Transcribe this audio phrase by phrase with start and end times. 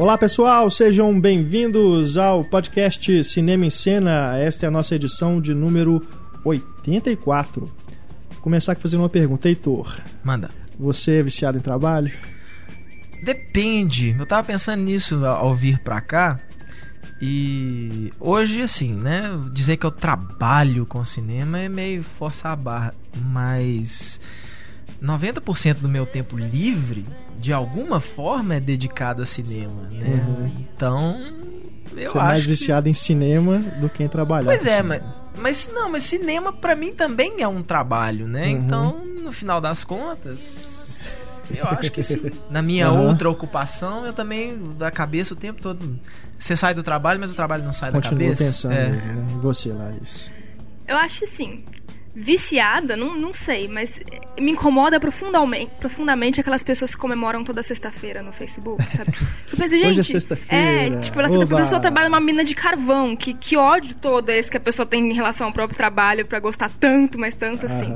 [0.00, 4.34] Olá pessoal, sejam bem-vindos ao podcast Cinema em Cena.
[4.38, 6.00] Esta é a nossa edição de número
[6.42, 7.66] 84.
[7.66, 9.94] Vou começar aqui fazendo uma pergunta, Heitor.
[10.24, 10.48] Manda.
[10.78, 12.10] Você é viciado em trabalho?
[13.22, 14.16] Depende.
[14.18, 16.40] Eu tava pensando nisso ao vir pra cá.
[17.20, 19.38] E hoje, assim, né?
[19.52, 22.94] Dizer que eu trabalho com cinema é meio forçar a barra.
[23.26, 24.18] Mas
[25.02, 27.04] 90% do meu tempo livre,
[27.36, 30.06] de alguma forma, é dedicado a cinema, né?
[30.14, 30.52] Uhum.
[30.74, 31.18] Então,
[31.96, 34.46] eu Você é acho mais que- viciado em cinema do que em trabalhar.
[34.46, 35.02] Pois é, cinema.
[35.34, 38.48] mas, mas não, mas cinema pra mim também é um trabalho, né?
[38.48, 38.56] Uhum.
[38.58, 40.98] Então, no final das contas,
[41.50, 42.30] eu acho que sim.
[42.50, 43.08] Na minha Aham.
[43.08, 45.98] outra ocupação, eu também da cabeça o tempo todo.
[46.38, 48.44] Você sai do trabalho, mas o trabalho não sai da Continua cabeça.
[48.44, 48.88] pensando É.
[48.90, 49.26] nele, né?
[49.30, 50.30] E você, Larissa?
[50.86, 51.64] Eu acho assim,
[52.14, 54.00] viciada, não, não sei, mas
[54.38, 59.12] me incomoda profundamente, profundamente aquelas pessoas que comemoram toda sexta-feira no Facebook, sabe?
[59.50, 60.96] Eu penso, gente, Hoje é sexta-feira.
[60.96, 64.50] É, tipo, ela, a pessoa trabalha numa mina de carvão, que, que ódio todo esse
[64.50, 67.94] que a pessoa tem em relação ao próprio trabalho pra gostar tanto, mas tanto assim.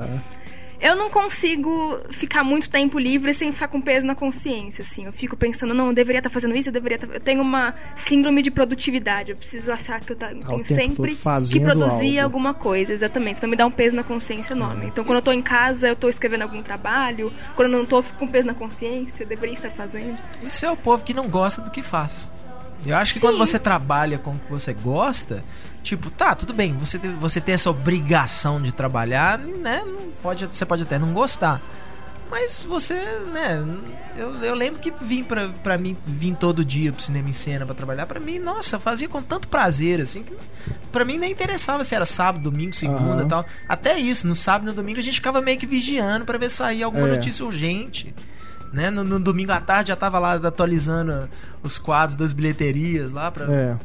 [0.87, 5.07] Eu não consigo ficar muito tempo livre sem ficar com peso na consciência, assim.
[5.07, 7.09] Eu fico pensando, não, eu deveria estar fazendo isso, eu deveria estar...
[7.15, 9.31] Eu tenho uma síndrome de produtividade.
[9.31, 12.37] Eu preciso achar que eu tá- Ao tenho sempre que produzir algo.
[12.37, 13.39] alguma coisa, exatamente.
[13.39, 14.85] Então me dá um peso na consciência enorme.
[14.87, 17.33] Então quando eu tô em casa, eu tô escrevendo algum trabalho.
[17.57, 20.19] Quando eu não tô, eu fico com peso na consciência, eu deveria estar fazendo.
[20.43, 22.31] Isso é o povo que não gosta do que faz.
[22.85, 23.27] Eu acho que Sim.
[23.29, 25.43] quando você trabalha com o que você gosta,
[25.85, 29.83] tipo, tá, tudo bem, você tem, você tem essa obrigação de trabalhar, né?
[29.87, 31.61] Não pode, você pode até não gostar.
[32.31, 32.95] Mas você,
[33.33, 33.63] né?
[34.17, 37.65] Eu, eu lembro que vim pra, pra mim, vim todo dia pro cinema em cena
[37.67, 38.07] pra trabalhar.
[38.07, 40.35] Pra mim, nossa, fazia com tanto prazer, assim, que
[40.91, 43.27] pra mim nem interessava se era sábado, domingo, segunda Aham.
[43.27, 43.45] e tal.
[43.69, 46.51] Até isso, no sábado e no domingo a gente ficava meio que vigiando pra ver
[46.51, 47.17] se saía alguma É.
[47.17, 48.12] notícia urgente.
[48.73, 48.91] Né?
[48.91, 51.28] No, no domingo à tarde já tava lá atualizando
[51.62, 53.44] os quadros das bilheterias lá pra.
[53.53, 53.77] É.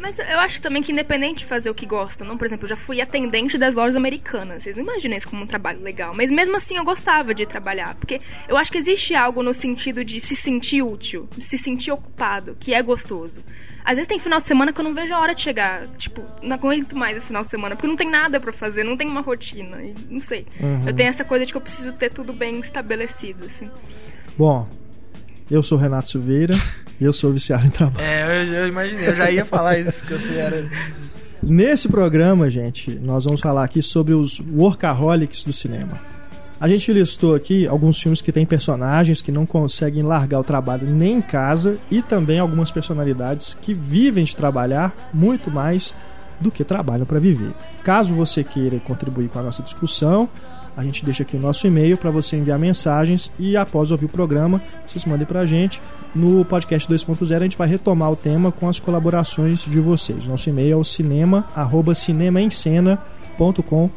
[0.00, 2.70] Mas eu acho também que independente de fazer o que gosta, não, por exemplo, eu
[2.70, 4.62] já fui atendente das lojas americanas.
[4.62, 6.14] Vocês não imaginam isso como um trabalho legal.
[6.16, 7.94] Mas mesmo assim eu gostava de trabalhar.
[7.96, 11.92] Porque eu acho que existe algo no sentido de se sentir útil, de se sentir
[11.92, 13.44] ocupado, que é gostoso.
[13.84, 15.86] Às vezes tem final de semana que eu não vejo a hora de chegar.
[15.98, 18.96] Tipo, não aguento mais esse final de semana, porque não tem nada pra fazer, não
[18.96, 19.82] tem uma rotina.
[19.82, 20.46] e não sei.
[20.58, 20.86] Uhum.
[20.86, 23.70] Eu tenho essa coisa de que eu preciso ter tudo bem estabelecido, assim.
[24.36, 24.66] Bom,
[25.50, 26.54] eu sou Renato Silveira
[27.00, 28.04] e eu sou viciado em trabalho.
[28.04, 30.68] É, eu, eu imaginei, eu já ia falar isso, que você era.
[31.42, 35.98] Nesse programa, gente, nós vamos falar aqui sobre os workaholics do cinema.
[36.60, 40.86] A gente listou aqui alguns filmes que têm personagens que não conseguem largar o trabalho
[40.86, 45.94] nem em casa e também algumas personalidades que vivem de trabalhar muito mais
[46.38, 47.52] do que trabalham para viver.
[47.82, 50.28] Caso você queira contribuir com a nossa discussão,
[50.80, 54.08] a gente deixa aqui o nosso e-mail para você enviar mensagens e após ouvir o
[54.08, 55.80] programa, vocês mandem para a gente.
[56.14, 60.26] No podcast 2.0 a gente vai retomar o tema com as colaborações de vocês.
[60.26, 63.94] Nosso e-mail é o cinema, arroba cinemaencena.com.br.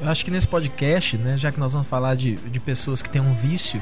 [0.00, 3.08] Eu acho que nesse podcast, né, já que nós vamos falar de, de pessoas que
[3.08, 3.80] têm um vício,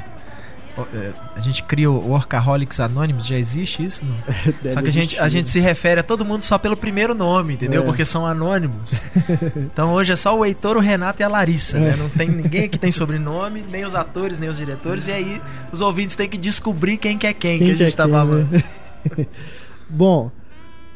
[1.36, 4.04] a gente cria o Workaholics Anonymous, já existe isso?
[4.04, 4.14] Não?
[4.74, 7.54] Só que a gente, a gente se refere a todo mundo só pelo primeiro nome,
[7.54, 7.82] entendeu?
[7.82, 7.84] É.
[7.86, 9.02] Porque são anônimos.
[9.72, 11.80] Então hoje é só o Heitor, o Renato e a Larissa, É.
[11.80, 11.96] né?
[11.96, 15.40] Não tem ninguém que tem sobrenome, nem os atores, nem os diretores, e aí
[15.72, 18.12] os ouvintes têm que descobrir quem que é quem, que a é gente tá quem,
[18.12, 18.48] falando.
[18.50, 19.26] né?
[19.88, 20.30] Bom,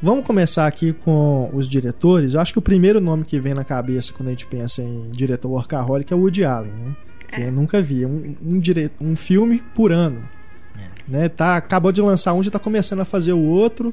[0.02, 2.34] vamos começar aqui com os diretores.
[2.34, 5.08] Eu acho que o primeiro nome que vem na cabeça quando a gente pensa em
[5.10, 6.92] diretor workaholic é o Woody Allen, né?
[7.28, 8.02] Que eu nunca vi.
[8.04, 8.90] É Um, um, dire...
[9.00, 10.22] um filme por ano.
[11.06, 11.28] Né?
[11.28, 13.92] Tá, acabou de lançar um, já tá começando a fazer o outro.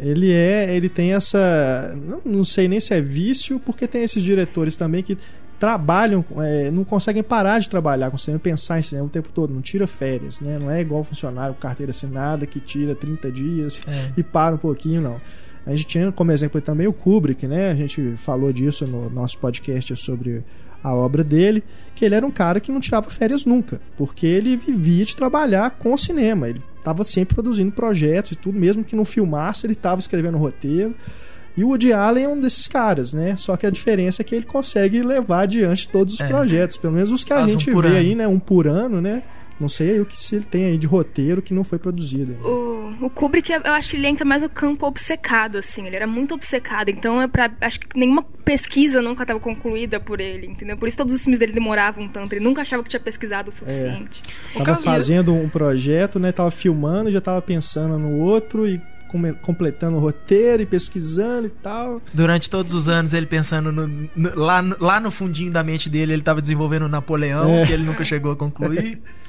[0.00, 4.22] Ele é, ele tem essa, não, não sei nem se é vício, porque tem esses
[4.22, 5.16] diretores também que
[5.60, 9.54] trabalham, é, não conseguem parar de trabalhar com cinema, pensar em cinema o tempo todo,
[9.54, 10.58] não tira férias, né?
[10.58, 14.10] Não é igual funcionário com carteira assinada que tira 30 dias É.
[14.16, 15.20] e para um pouquinho, não.
[15.64, 17.70] A gente tinha como exemplo também o Kubrick, né?
[17.70, 20.42] A gente falou disso no nosso podcast sobre
[20.84, 21.64] a obra dele,
[21.94, 25.70] que ele era um cara que não tirava férias nunca, porque ele vivia de trabalhar
[25.72, 26.48] com o cinema.
[26.48, 30.94] Ele estava sempre produzindo projetos e tudo, mesmo que não filmasse, ele estava escrevendo roteiro.
[31.56, 33.36] E o Woody Allen é um desses caras, né?
[33.36, 36.26] Só que a diferença é que ele consegue levar adiante todos os É.
[36.26, 37.96] projetos, pelo menos os que a um gente por vê ano.
[37.98, 38.26] aí, né?
[38.28, 39.22] Um por ano, né?
[39.60, 42.32] Não sei aí o que se ele tem aí de roteiro que não foi produzido.
[42.44, 45.86] O, o Kubrick, eu acho que ele entra mais no campo obcecado, assim.
[45.86, 46.88] Ele era muito obcecado.
[46.88, 50.76] Então, é pra, acho que nenhuma pesquisa nunca estava concluída por ele, entendeu?
[50.76, 52.32] Por isso todos os filmes dele demoravam tanto.
[52.34, 54.22] Ele nunca achava que tinha pesquisado o suficiente.
[54.56, 56.32] O Tava fazendo um projeto, né?
[56.32, 58.80] Tava filmando, já tava pensando no outro e
[59.42, 62.02] completando o roteiro e pesquisando e tal.
[62.12, 63.86] Durante todos os anos, ele pensando no-
[64.16, 67.64] no- lá, no- lá no fundinho da mente dele, ele tava desenvolvendo o Napoleão, É.
[67.64, 69.00] que ele nunca chegou a concluir.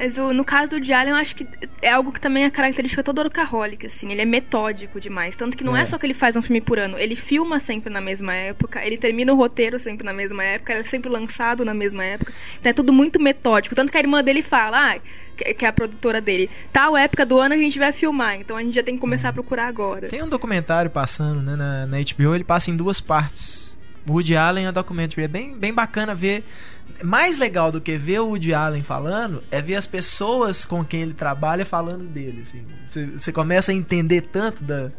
[0.00, 1.46] Mas o- no caso do Allen, eu acho que
[1.82, 4.10] é algo que também é característica todo workaholic, assim.
[4.10, 5.36] Ele é metódico demais.
[5.36, 5.82] Tanto que não é.
[5.82, 5.86] É.
[5.86, 6.98] só que ele faz um filme por ano.
[6.98, 10.80] Ele filma sempre na mesma época, ele termina o roteiro sempre na mesma época, ele
[10.82, 12.32] é sempre lançado na mesma época.
[12.58, 13.74] Então é tudo muito metódico.
[13.74, 14.98] Tanto que a irmã dele fala, ah,
[15.36, 18.62] que é a produtora dele, tal época do ano a gente vai filmar, então a
[18.62, 20.08] gente já tem que começar a procurar agora.
[20.08, 23.78] Tem um documentário passando né, na, na HBO, ele passa em duas partes.
[24.08, 25.24] O Woody Allen é documentary.
[25.24, 26.42] É bem, bem bacana ver.
[27.02, 31.02] Mais legal do que ver o Woody Allen falando é ver as pessoas com quem
[31.02, 32.42] ele trabalha falando dele.
[32.42, 32.62] assim.
[33.16, 34.90] Você começa a entender tanto da,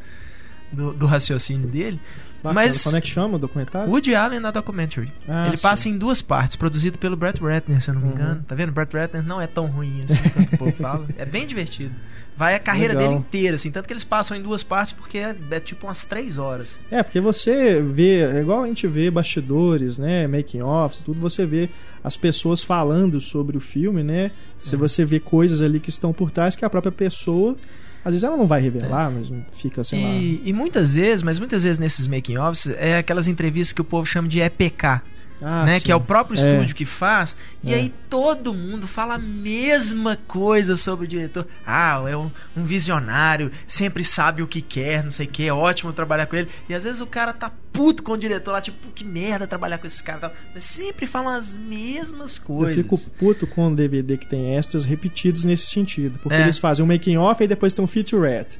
[0.71, 1.99] do, do raciocínio dele.
[2.43, 2.53] Bacana.
[2.65, 3.87] Mas Como é que chama o documentário?
[3.91, 5.11] Woody Allen na documentary.
[5.27, 5.61] Ah, ele sim.
[5.61, 8.13] passa em duas partes, produzido pelo Brett Ratner, se eu não me Uhum.
[8.15, 8.43] engano.
[8.47, 8.71] Tá vendo?
[8.71, 11.05] Brett Ratner não é tão ruim assim quanto o povo fala.
[11.17, 11.93] É bem divertido.
[12.41, 13.09] Vai a carreira Legal.
[13.09, 13.69] dele inteira, assim.
[13.69, 16.79] Tanto que eles passam em duas partes porque é, é tipo umas três horas.
[16.89, 21.45] É, porque você vê, é igual a gente vê bastidores, né, making offs, tudo, você
[21.45, 21.69] vê
[22.03, 24.31] as pessoas falando sobre o filme, né?
[24.57, 27.55] Se você vê coisas ali que estão por trás que a própria pessoa,
[28.03, 30.09] às vezes ela não vai revelar, mas fica, sei lá.
[30.09, 33.85] E, e muitas vezes, mas muitas vezes nesses making offs, é aquelas entrevistas que o
[33.85, 35.03] povo chama de EPK,
[35.41, 35.79] Ah, né?
[35.79, 35.85] sim.
[35.85, 36.53] Que é o próprio É.
[36.53, 37.35] estúdio que faz.
[37.63, 37.77] E É.
[37.77, 41.47] aí todo mundo fala a mesma coisa sobre o diretor.
[41.65, 45.53] Ah, é um, um visionário, sempre sabe o que quer, não sei o que, é
[45.53, 46.47] ótimo trabalhar com ele.
[46.69, 49.77] E às vezes o cara tá puto com o diretor lá, tipo, que merda trabalhar
[49.77, 50.21] com esses caras.
[50.21, 50.33] e tal.
[50.53, 52.75] Mas sempre falam as mesmas Eu coisas.
[52.83, 56.19] fico puto com o DVD que tem extras repetidos nesse sentido.
[56.19, 56.41] Porque É.
[56.41, 58.59] eles fazem um making off e depois tem um featurette.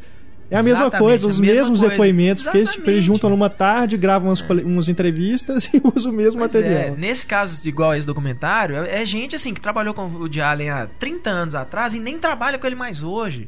[0.52, 1.90] É a mesma Exatamente, coisa, os mesmos coisa.
[1.90, 3.06] depoimentos, porque eles, tipo, eles Exatamente.
[3.08, 6.82] juntam numa tarde, gravam umas, cole- umas entrevistas e usam o mesmo Pois material.
[6.82, 10.42] é, nesse caso, igual esse documentário, é, é gente assim que trabalhou com o Woody
[10.42, 13.48] Allen há 30 anos atrás e nem trabalha com ele mais hoje.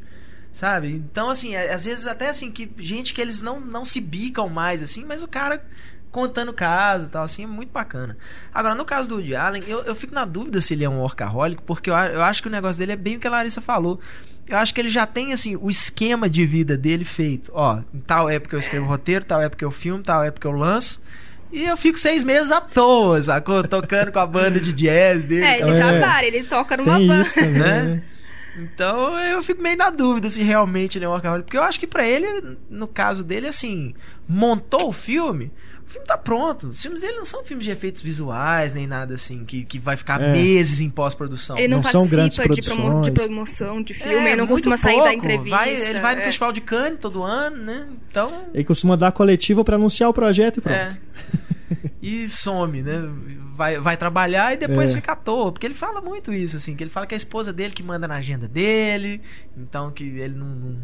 [0.50, 0.88] Sabe?
[0.92, 4.48] Então, assim, é- às vezes até assim, que gente que eles não, não se bicam
[4.48, 5.60] mais, assim, mas o cara
[6.14, 8.16] contando caso e tal, assim, é muito bacana.
[8.54, 11.00] Agora, no caso do Woody Allen, eu, eu fico na dúvida se ele é um
[11.00, 13.60] workaholic, porque eu, eu acho que o negócio dele é bem o que a Larissa
[13.60, 13.98] falou.
[14.48, 17.50] Eu acho que ele já tem, assim, o esquema de vida dele feito.
[17.54, 21.02] Ó, em tal época eu escrevo roteiro, tal época eu filmo, tal época eu lanço.
[21.52, 23.62] E eu fico seis meses à toa, sacou?
[23.66, 25.44] Tocando com a banda de jazz dele.
[25.44, 25.74] É, ele É.
[25.74, 27.20] trabalha, ele toca numa Tem banda.
[27.22, 27.82] isso também, Né?
[27.82, 28.02] né?
[28.56, 31.44] Então eu fico meio na dúvida se realmente ele é um workaholic.
[31.46, 33.94] Porque eu acho que pra ele, no caso dele, assim,
[34.28, 35.50] montou o filme,
[35.94, 36.68] filme tá pronto.
[36.68, 39.96] Os filmes dele não são filmes de efeitos visuais, nem nada assim, que, que vai
[39.96, 40.32] ficar É.
[40.32, 41.56] meses em pós-produção.
[41.58, 43.26] Ele não, Não são grandes participa de, promo- de produções.
[43.28, 45.14] promoção de filme, É, ele não costuma sair da pouco.
[45.16, 45.56] entrevista.
[45.56, 46.24] Vai- ele vai no é.
[46.24, 47.86] Festival de Cannes todo ano, né?
[48.08, 48.44] Então.
[48.52, 50.76] Ele costuma dar coletiva pra anunciar o projeto e pronto.
[50.76, 50.96] É.
[52.02, 53.02] E some, né?
[53.56, 54.94] Vai, vai trabalhar e depois É.
[54.96, 55.50] fica à toa.
[55.52, 57.82] Porque ele fala muito isso, assim, que ele fala que é a esposa dele que
[57.82, 59.20] manda na agenda dele,
[59.56, 60.76] então que ele não, não,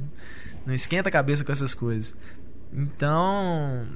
[0.66, 2.16] não esquenta a cabeça com essas coisas.
[2.72, 3.86] Então.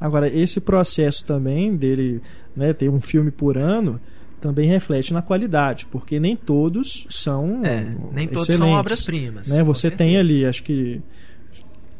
[0.00, 2.20] Agora, esse processo também dele
[2.56, 4.00] né, ter um filme por ano
[4.40, 9.48] também reflete na qualidade, porque nem todos são É, nem todos são obras-primas.
[9.48, 9.64] Né?
[9.64, 11.00] Você tem ali, acho que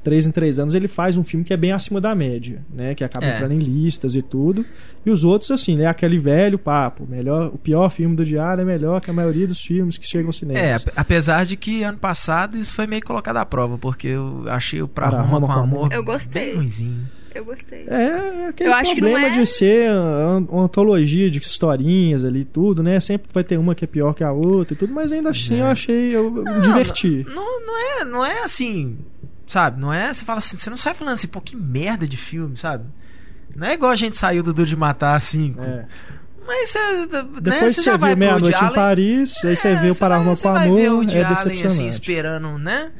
[0.05, 2.95] três em três anos ele faz um filme que é bem acima da média, né?
[2.95, 3.35] Que acaba É.
[3.35, 4.65] entrando em listas e tudo.
[5.05, 5.87] E os outros, assim, né?
[5.87, 7.05] Aquele velho papo.
[7.09, 10.29] Melhor, o pior filme do diário é melhor que a maioria dos filmes que chegam
[10.29, 10.59] ao cinema.
[10.61, 14.45] É, ap- apesar de que ano passado isso foi meio colocado à prova, porque eu
[14.47, 15.93] achei o Pra Roma com com Amor Amor.
[15.93, 16.47] Eu gostei.
[16.47, 17.18] bem ruimzinho.
[17.39, 17.85] Eu gostei.
[17.87, 21.39] É, é aquele Eu acho que não problema é- de ser an- uma antologia de
[21.39, 22.99] historinhas ali e tudo, né?
[23.01, 25.57] Sempre vai ter uma que é pior que a outra e tudo, mas ainda assim
[25.59, 25.61] É.
[25.63, 27.25] eu achei, eu me diverti.
[27.29, 28.99] Não, não, é, não é assim,
[29.47, 29.81] sabe?
[29.81, 30.13] Não é.
[30.13, 32.85] Você fala assim, você não sai falando assim, pô, que merda de filme, sabe?
[33.57, 35.55] Não é igual a gente saiu do Duro de Matar assim.
[35.59, 35.85] É.
[36.47, 36.79] Mas você.
[36.79, 37.07] né,
[37.41, 40.35] Depois você você já vai Meia-Noite Woody em Paris, aí você É, vê o Pararma
[40.35, 41.89] com vai ver o Amor, é Allen, assim, decepcionante.
[41.93, 42.91] esperando, né?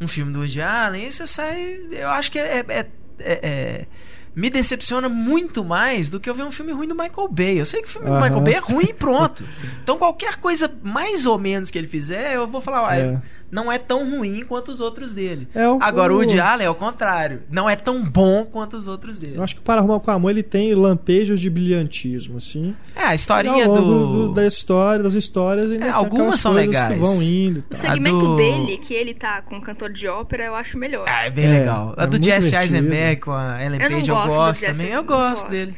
[0.00, 1.78] Um filme do Woody Allen, aí você sai.
[1.90, 2.64] Eu acho que é.
[2.68, 2.86] é-
[3.24, 3.86] é- é-
[4.34, 7.60] me decepciona muito mais do que eu ver um filme ruim do Michael Bay.
[7.60, 8.22] Eu sei que o filme do Aham.
[8.22, 9.44] Michael Bay é ruim e pronto.
[9.82, 13.20] Então qualquer coisa mais ou menos que ele fizer, eu vou falar, ah, É.
[13.52, 15.46] não é tão ruim quanto os outros dele.
[15.54, 17.42] É, o- Agora o Woody Allen é o contrário.
[17.50, 19.36] Não é tão bom quanto os outros dele.
[19.36, 22.74] Eu acho que o Para Arrumar com Amor ele tem lampejos de brilhantismo, assim.
[22.96, 24.28] É, a historinha ao longo do...
[24.28, 26.94] do- da história, das histórias, ainda É, tem algumas são legais.
[26.94, 27.62] que vão indo.
[27.70, 31.04] O segmento do- dele, que ele tá com cantor de ópera, eu acho melhor.
[31.06, 31.94] Ah, é bem É, legal.
[31.98, 32.74] A é do Jesse divertido.
[32.76, 34.92] Eisenberg com a Ellen Eu não Page eu gosto do gosto Jesse, também.
[34.92, 35.50] Eu gosto.
[35.50, 35.74] dele.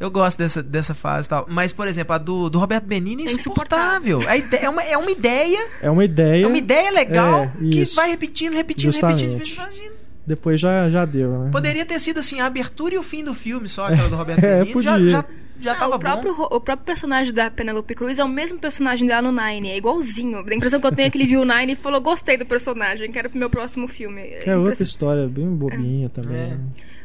[0.00, 1.46] Eu gosto dessa, dessa fase e tal.
[1.48, 4.20] Mas, por exemplo, a do, do Roberto Benini é É insuportável.
[4.28, 5.58] A ideia, é, uma, é uma ideia.
[5.82, 9.24] É uma ideia, É uma ideia legal É, que vai repetindo, repetindo, Justamente.
[9.26, 9.56] repetindo.
[9.56, 9.92] Imagina.
[10.26, 11.50] depois já, já deu, né?
[11.50, 14.38] Poderia ter sido assim, a abertura e o fim do filme, só aquela do Roberto
[14.44, 14.82] É, Benini.
[14.82, 15.10] Já, podia.
[15.10, 15.24] já,
[15.60, 16.42] já Não, tava o, próprio, bom.
[16.52, 20.38] o próprio personagem da Penelope Cruz é o mesmo personagem dela no Nine, é igualzinho.
[20.48, 22.46] A impressão que eu tenho é que ele viu o Nine e falou: gostei do
[22.46, 24.22] personagem, quero pro meu próximo filme.
[24.44, 26.36] Que é outra história bem bobinha também.
[26.36, 26.46] É.
[26.50, 26.58] né?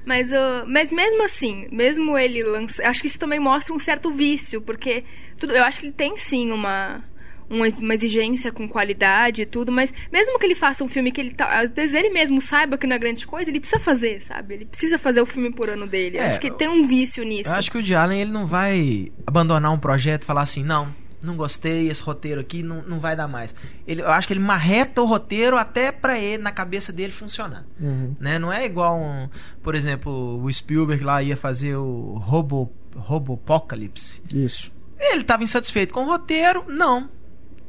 [0.06, 2.86] Mas, uh, mas mesmo assim, mesmo ele lança.
[2.88, 5.04] Acho que isso também mostra um certo vício, porque
[5.40, 7.02] tudo, eu acho que ele tem sim uma,
[7.50, 11.12] uma ex- uma exigência com qualidade e tudo, mas mesmo que ele faça um filme
[11.12, 13.82] que ele tá, às vezes ele mesmo saiba que não é grande coisa, ele precisa
[13.82, 14.56] fazer, sabe?
[14.56, 16.18] Ele precisa fazer o filme por ano dele.
[16.18, 17.50] É, acho que tem um vício nisso.
[17.50, 20.64] Eu acho que o Woody Allen ele não vai abandonar um projeto e falar assim,
[20.64, 20.94] não,
[21.24, 23.56] não gostei, esse roteiro aqui não, não vai dar mais.
[23.88, 27.66] Ele, eu acho que ele marreta o roteiro até pra ele, na cabeça dele, funcionar.
[27.80, 28.16] Uhum.
[28.20, 28.38] Né?
[28.38, 29.30] Não é igual, um,
[29.62, 34.22] por exemplo, o Spielberg lá ia fazer o Robo, Robopocalypse.
[34.34, 34.72] Isso.
[35.00, 37.10] Ele estava insatisfeito com o roteiro, não.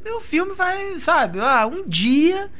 [0.05, 2.51] O filme vai, sabe, ah, um dia,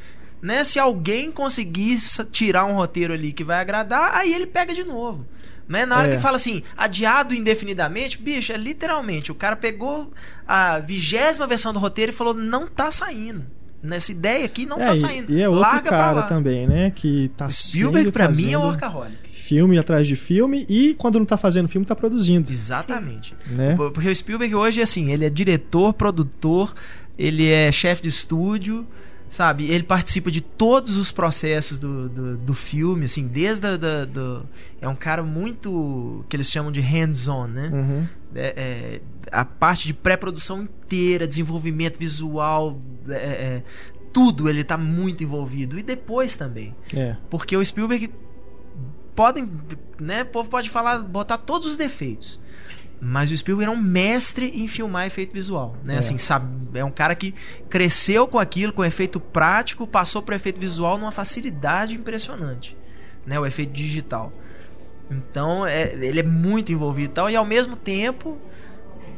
[0.41, 1.97] né, se alguém conseguir
[2.31, 5.25] tirar um roteiro ali que vai agradar, aí ele pega de novo.
[5.67, 5.85] Né?
[5.85, 6.15] Na hora É.
[6.15, 10.11] que fala assim, adiado indefinidamente, bicho, é literalmente, o cara pegou
[10.47, 13.43] a vigésima versão do roteiro e falou, não tá saindo.
[13.81, 15.31] Nessa ideia aqui não é, tá saindo.
[15.31, 16.91] E é outro Larga cara também, né?
[16.91, 19.17] Que tá Spielberg, pra mim, é o fazendo workaholic.
[19.31, 22.51] Filme atrás de filme e quando não tá fazendo filme, tá produzindo.
[22.51, 23.35] Exatamente.
[23.45, 23.75] Né?
[23.75, 26.73] Por- Porque o Spielberg hoje, assim, ele é diretor, produtor,
[27.17, 28.87] ele é chefe de estúdio,
[29.35, 29.65] sabe?
[29.65, 34.45] Ele participa de todos os processos do, do, do filme, assim, desde a, da- do...
[34.79, 36.23] É um cara muito...
[36.29, 37.69] que eles chamam de hands-on, né?
[37.73, 38.07] Uhum.
[38.33, 39.01] É, é,
[39.31, 43.63] a parte de pré-produção inteira, desenvolvimento visual, é, é,
[44.13, 45.77] tudo ele tá muito envolvido.
[45.77, 46.73] E depois também.
[46.93, 47.17] É.
[47.29, 48.09] Porque o Spielberg
[49.15, 49.49] podem,
[49.99, 52.39] né, o povo pode falar, botar todos os defeitos.
[52.99, 55.95] Mas o Spielberg é um mestre em filmar efeito visual, né?
[55.95, 55.97] É.
[55.97, 56.47] Assim, sabe,
[56.77, 57.33] é um cara que
[57.69, 62.75] cresceu com aquilo, com efeito prático, passou para efeito visual numa facilidade impressionante,
[63.25, 63.39] né?
[63.39, 64.31] O efeito digital.
[65.09, 68.39] Então, é, ele é muito envolvido e tal, e ao mesmo tempo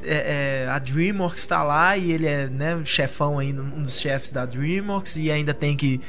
[0.04, 4.32] é, é, a DreamWorks está lá e ele é né, chefão ainda, um dos chefes
[4.32, 6.02] da DreamWorks e ainda tem que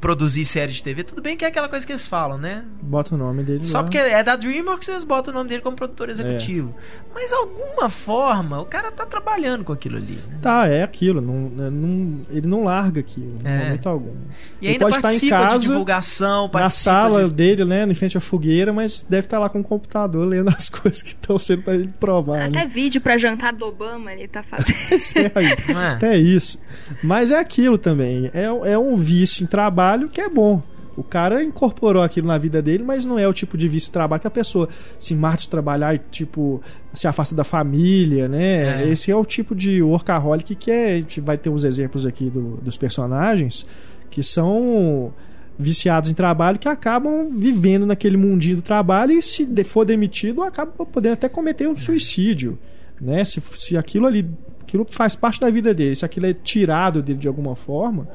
[0.00, 1.02] produzir série de TV.
[1.02, 2.64] Tudo bem que é aquela coisa que eles falam, né?
[2.80, 3.84] Bota o nome dele Só lá.
[3.84, 6.74] porque é da DreamWorks eles botam o nome dele como produtor executivo.
[7.14, 10.12] Mas alguma forma o cara tá trabalhando com aquilo ali.
[10.28, 10.38] Né?
[10.40, 11.20] Tá, é aquilo.
[11.20, 13.58] Não, é, não- ele não larga aquilo, em É.
[13.64, 14.14] momento algum.
[14.60, 17.84] E Ele ainda pode estar em participa casa, de divulgação, Na sala de- dele, né,
[17.84, 21.10] em frente à fogueira, mas deve estar lá com o computador lendo as coisas que
[21.10, 22.42] estão sendo pra ele provar.
[22.42, 22.66] Até né?
[22.66, 24.68] vídeo pra jantar do Obama ele tá fazendo.
[25.18, 25.86] É é?
[25.94, 26.58] Até isso.
[27.02, 28.30] Mas é aquilo também.
[28.32, 30.60] É, é um vício em trabalho que é bom.
[30.96, 33.92] O cara incorporou aquilo na vida dele, mas não é o tipo de vício de
[33.92, 34.68] trabalho que a pessoa
[34.98, 36.60] se mata de trabalhar e, tipo,
[36.92, 38.82] se afasta da família, né?
[38.82, 38.88] É.
[38.88, 40.94] Esse é o tipo de workaholic que é.
[40.94, 43.64] A gente vai ter uns exemplos aqui do- dos personagens
[44.10, 45.12] que são
[45.56, 50.84] viciados em trabalho que acabam vivendo naquele mundinho do trabalho e se for demitido acaba
[50.84, 52.58] podendo até cometer um suicídio,
[53.00, 53.22] né?
[53.24, 54.28] Se, se aquilo ali,
[54.62, 58.08] aquilo faz parte da vida dele, se aquilo é tirado dele de alguma forma,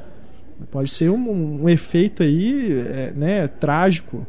[0.72, 4.26] pode ser um, um efeito aí, é, né, trágico.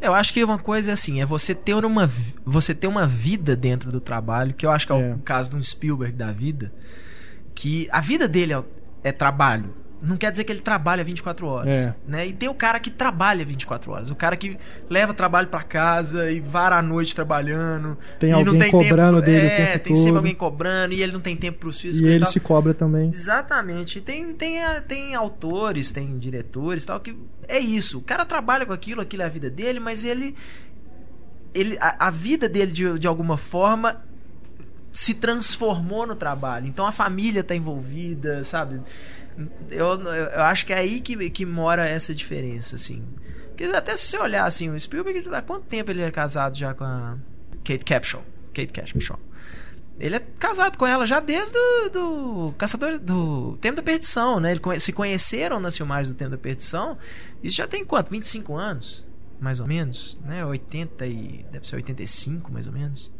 [0.00, 2.10] Eu acho que uma coisa é assim, é você ter uma
[2.44, 5.14] você ter uma vida dentro do trabalho, que eu acho que é, É.
[5.14, 6.72] o caso de um Spielberg da vida,
[7.54, 8.62] que a vida dele é,
[9.04, 9.74] é trabalho.
[10.02, 11.94] Não quer dizer que ele trabalha 24 horas, É.
[12.08, 12.26] né?
[12.26, 14.56] E tem o cara que trabalha 24 horas, o cara que
[14.88, 17.98] leva trabalho pra casa e vara a noite trabalhando.
[18.18, 20.16] Tem alguém tem cobrando tempo, dele o é, tem sempre todo.
[20.16, 22.00] alguém cobrando e ele não tem tempo pros filhos.
[22.00, 22.32] E ele tal.
[22.32, 23.10] se cobra também.
[23.10, 23.98] Exatamente.
[23.98, 27.14] E Tem, tem, tem autores, tem diretores tal, que
[27.46, 27.98] é isso.
[27.98, 30.34] O cara trabalha com aquilo, aquilo é a vida dele, mas ele.
[31.54, 34.02] ele a, a vida dele, de, de alguma forma,
[34.92, 36.66] se transformou no trabalho.
[36.66, 38.80] Então a família tá envolvida, sabe?
[39.70, 43.04] Eu, eu, acho que é aí que, que mora essa diferença, assim.
[43.48, 46.74] Porque até se você olhar assim, o Spielberg, há quanto tempo ele é casado já
[46.74, 47.16] com a
[47.64, 48.24] Kate Capshaw?
[48.54, 49.18] Kate Capshaw.
[49.98, 54.52] Ele é casado com ela já desde do, do Caçador do Tempo da Perdição, né?
[54.52, 56.96] Eles se conheceram nas filmagens do Tempo da Perdição.
[57.42, 58.10] Isso já tem quanto?
[58.10, 59.06] 25 anos,
[59.38, 60.44] mais ou menos, né?
[60.44, 63.12] 80 e deve ser 85, mais ou menos.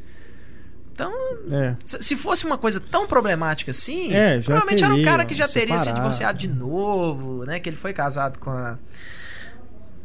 [1.00, 1.12] Então,
[1.50, 1.76] É.
[1.84, 5.34] se se fosse uma coisa tão problemática assim, É, provavelmente era um teria cara que
[5.34, 5.96] já teria se separado.
[6.00, 7.58] divorciado de novo, né?
[7.58, 8.78] Que ele foi casado com a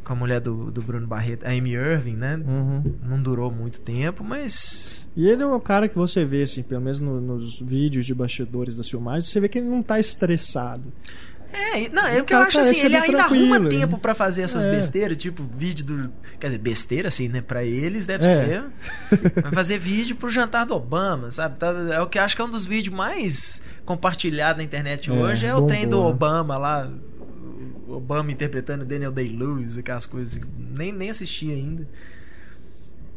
[0.04, 2.36] com a mulher do, do Bruno Barreto, a Amy Irving, né?
[2.46, 2.94] Uhum.
[3.02, 6.80] Não durou muito tempo, mas E ele é um cara que você vê, assim, pelo
[6.80, 10.92] menos no- nos vídeos de bastidores das filmagens, você vê que ele não tá estressado.
[11.52, 14.14] É, não, é O que eu acho assim, parece ele ainda tranquilo, arruma tempo pra
[14.14, 14.70] fazer essas É.
[14.76, 16.12] besteiras, tipo vídeo do.
[16.38, 17.40] Quer dizer, besteira assim, né?
[17.40, 18.34] Pra eles deve É.
[18.34, 18.64] ser.
[19.42, 21.56] Vai fazer vídeo pro jantar do Obama, sabe?
[21.58, 25.08] Tá- É o que eu acho que é um dos vídeos mais compartilhados na internet
[25.10, 26.06] É, hoje, é o trem do né?
[26.08, 26.90] Obama lá.
[27.88, 30.40] Obama interpretando Daniel Day-Lewis, aquelas coisas.
[30.76, 31.86] Nem, nem assisti ainda.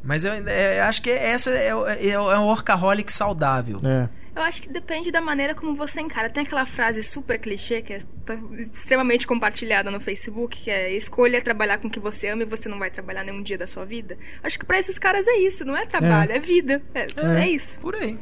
[0.04, 3.82] Mas eu ainda- é, acho que essa é, é, o- é um workaholic saudável.
[3.84, 4.08] É.
[4.40, 6.30] Eu acho que depende da maneira como você encara.
[6.30, 8.40] Tem aquela frase super clichê que é tá
[8.74, 12.70] extremamente compartilhada no Facebook, que é escolha trabalhar com o que você ama e você
[12.70, 14.18] não vai trabalhar nenhum dia da sua vida.
[14.42, 16.82] Acho que pra esses caras é isso, não é trabalho, é, vida.
[16.94, 17.44] É, É.
[17.44, 17.78] é isso.
[17.82, 18.18] Por aí.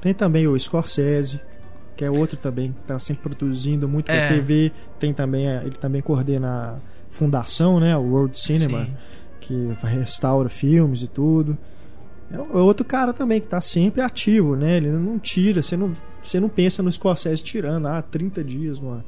[0.00, 1.40] Tem também o Scorsese,
[1.96, 4.28] que é outro também que está sempre produzindo muito pra É.
[4.28, 4.72] TV.
[4.98, 6.78] Tem também, a- ele também coordena a
[7.10, 7.96] fundação, né?
[7.96, 8.94] O World Cinema, Sim.
[9.38, 11.56] que restaura filmes e tudo.
[12.32, 14.76] É é outro cara também que tá sempre ativo, né?
[14.76, 19.04] Ele não tira, você não, você não pensa no Scorsese tirando, ah, 30 dias numa,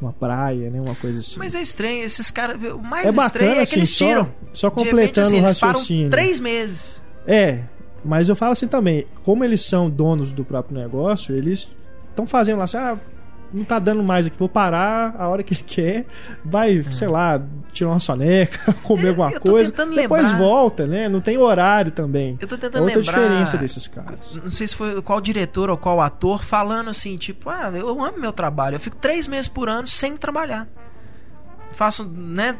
[0.00, 0.80] numa praia, né?
[0.80, 1.38] Uma coisa assim.
[1.38, 2.56] Mas é estranho, esses caras.
[2.72, 4.34] O mais é estranho bacana, é que assim, eles só, tiram.
[4.52, 6.10] só repente, completando assim, o eles raciocínio.
[6.10, 7.02] três meses.
[7.26, 7.64] É,
[8.04, 11.68] mas eu falo assim também, como eles são donos do próprio negócio, eles
[12.08, 12.98] estão fazendo lá assim, ah,
[13.52, 16.06] não tá dando mais aqui, vou parar a hora que ele quer,
[16.44, 17.42] vai, sei lá,
[17.72, 20.38] tirar uma soneca, comer É, alguma coisa, depois lembrar.
[20.38, 21.08] volta, né?
[21.08, 22.38] Não tem horário também.
[22.40, 23.12] Eu tô tentando Outra lembrar.
[23.20, 24.36] diferença desses caras.
[24.42, 28.18] Não sei se foi qual diretor ou qual ator falando assim, tipo, ah, eu amo
[28.18, 28.76] meu trabalho.
[28.76, 30.66] Eu fico três meses por ano sem trabalhar.
[31.74, 32.56] Faço, né?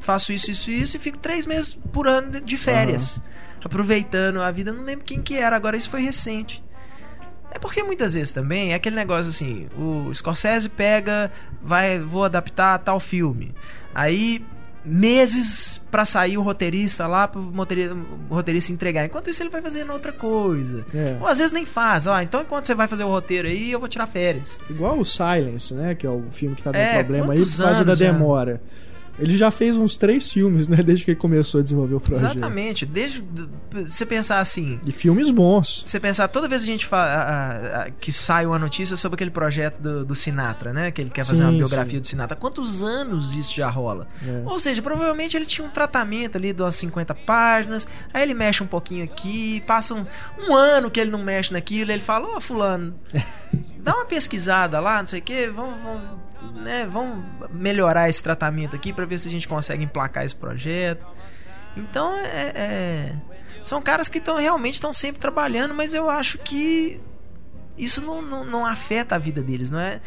[0.00, 3.20] Faço isso, isso, isso e fico três meses por ano de- férias.
[3.64, 4.72] Aproveitando a vida.
[4.72, 6.62] Não lembro quem que era, agora isso foi recente.
[7.50, 11.30] É porque muitas vezes também é aquele negócio assim, o Scorsese pega,
[11.62, 13.54] vai, vou adaptar tal filme.
[13.94, 14.44] Aí
[14.84, 19.04] meses pra sair o roteirista lá pro motori- o roteirista entregar.
[19.04, 20.80] Enquanto isso ele vai fazendo outra coisa.
[20.94, 21.18] É.
[21.20, 23.78] Ou às vezes nem faz, ó, então enquanto você vai fazer o roteiro aí, eu
[23.78, 24.60] vou tirar férias.
[24.70, 25.94] Igual o Silence, né?
[25.94, 28.12] Que é o filme que tá dando É, problema aí por causa da anos já?
[29.18, 30.76] Ele já fez uns três filmes, né?
[30.82, 32.32] Desde que ele começou a desenvolver o projeto.
[32.32, 32.86] Exatamente.
[32.86, 33.24] Desde
[33.86, 35.82] você pensar assim, E filmes bons.
[35.84, 40.04] Você pensar, toda vez a gente fala que sai uma notícia sobre aquele projeto do,
[40.04, 40.90] do Sinatra, né?
[40.90, 42.00] Que ele quer fazer Sim, uma biografia sim.
[42.00, 42.36] do Sinatra.
[42.36, 44.06] Quantos anos isso já rola?
[44.26, 44.42] É.
[44.46, 48.62] Ou seja, provavelmente ele tinha um tratamento ali de umas 50 páginas, aí ele mexe
[48.62, 50.04] um pouquinho aqui, passa um,
[50.38, 52.94] um ano que ele não mexe naquilo, ele fala, ó, fulano,
[53.78, 56.18] dá uma pesquisada lá, não sei o que, vamos, vamos,
[56.54, 61.06] né, vamos melhorar esse tratamento aqui pra ver se a gente consegue emplacar esse projeto.
[61.76, 63.14] Então, é, é-
[63.62, 67.00] são caras que estão realmente estão sempre trabalhando, mas eu acho que
[67.76, 70.00] isso não, não, não afeta a vida deles, não é?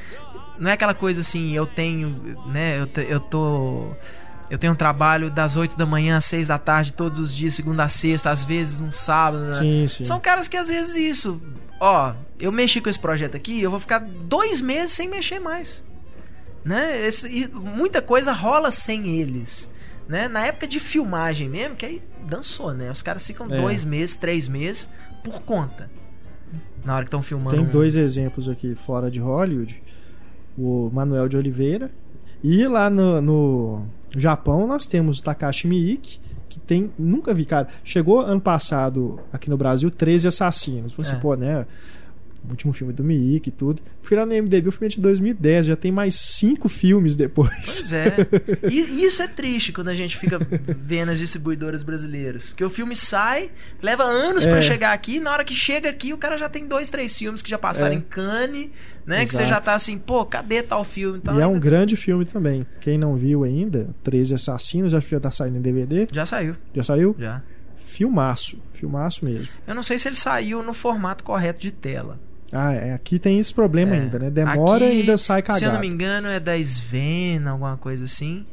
[0.60, 3.89] Não é aquela coisa assim, eu tenho, né, eu, eu tô
[4.50, 7.54] eu tenho um trabalho das 8 da manhã às 6 da tarde todos os dias,
[7.54, 9.54] segunda a sexta, às vezes um sábado, né?
[9.54, 10.04] Sim, sim.
[10.04, 11.41] São caras que às vezes isso,
[11.80, 15.86] ó, eu mexi com esse projeto aqui, eu vou ficar dois meses sem mexer mais,
[16.63, 17.06] né?
[17.06, 19.71] Esse- muita coisa rola sem eles,
[20.08, 20.28] né?
[20.28, 22.89] Na época de filmagem mesmo, que aí dançou, né?
[22.91, 23.62] Os caras ficam É.
[23.62, 24.89] dois meses, três meses
[25.24, 25.89] por conta.
[26.84, 27.56] Na hora que estão filmando.
[27.56, 29.82] Tem um- dois exemplos aqui fora de Hollywood.
[30.58, 31.91] O Manuel de Oliveira.
[32.43, 33.86] E lá no, no
[34.17, 36.19] Japão nós temos o Takashi Miike,
[36.50, 36.91] que tem.
[36.97, 37.67] Nunca vi, cara.
[37.84, 40.91] Chegou ano passado aqui no Brasil 13 Assassinos.
[40.93, 41.17] Você, É.
[41.19, 41.65] pô, né?
[42.43, 43.82] O último filme do Miike e tudo.
[44.01, 47.51] Fui lá no MDB, o filme é de 2010, já tem mais cinco filmes depois.
[47.82, 48.15] Pois é.
[48.69, 50.39] E isso é triste quando a gente fica
[50.80, 52.49] vendo as distribuidoras brasileiras.
[52.49, 53.51] Porque o filme sai,
[53.82, 54.62] leva anos pra É.
[54.62, 57.43] chegar aqui, e na hora que chega aqui, o cara já tem dois, três filmes
[57.43, 57.97] que já passaram É.
[57.97, 58.69] em Cannes,
[59.06, 59.19] né?
[59.23, 59.49] Que você Exato.
[59.49, 61.19] já tá assim, pô, cadê tal filme?
[61.19, 62.65] Então, e é um grande filme também.
[62.80, 66.08] Quem não viu ainda, 13 Assassinos, acho que já tá saindo em DVD.
[66.12, 67.15] Já saiu, Já saiu?
[67.19, 67.43] já.
[67.77, 68.58] Filmaço.
[68.73, 69.54] Filmaço mesmo.
[69.67, 72.19] Eu não sei se ele saiu no formato correto de tela.
[72.52, 74.00] Ah, é, aqui tem esse problema É.
[74.02, 74.30] ainda, né?
[74.30, 75.74] Demora Aqui, e ainda sai Se eu cagado.
[75.74, 78.46] não me engano, é da Sven, alguma coisa assim.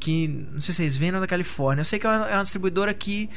[0.00, 0.46] Que.
[0.52, 1.80] Não sei se é Sven ou da Califórnia.
[1.82, 3.30] Eu sei que é uma, é uma distribuidora que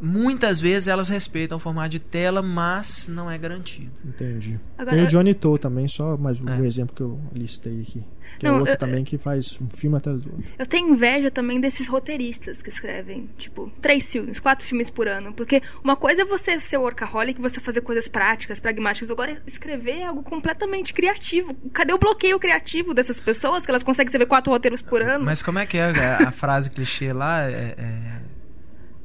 [0.00, 3.90] muitas vezes elas respeitam o formato de tela, mas não é garantido.
[4.04, 4.58] Entendi.
[4.78, 6.60] Agora, tem o Johnny Toe também, só mais um É.
[6.64, 8.04] exemplo que eu listei aqui.
[8.38, 10.52] Que Não, é outro eu- também que faz um filme atrás do outro.
[10.58, 15.32] Eu tenho inveja também desses roteiristas que escrevem, tipo, três filmes, quatro filmes por ano.
[15.34, 19.10] Porque uma coisa é você ser workaholic, você fazer coisas práticas, pragmáticas.
[19.10, 21.54] Agora, escrever é algo completamente criativo.
[21.72, 25.24] Cadê o bloqueio criativo dessas pessoas que elas conseguem escrever quatro roteiros por ano?
[25.24, 27.42] Mas como é que é a, a frase clichê lá?
[27.44, 28.20] É, é-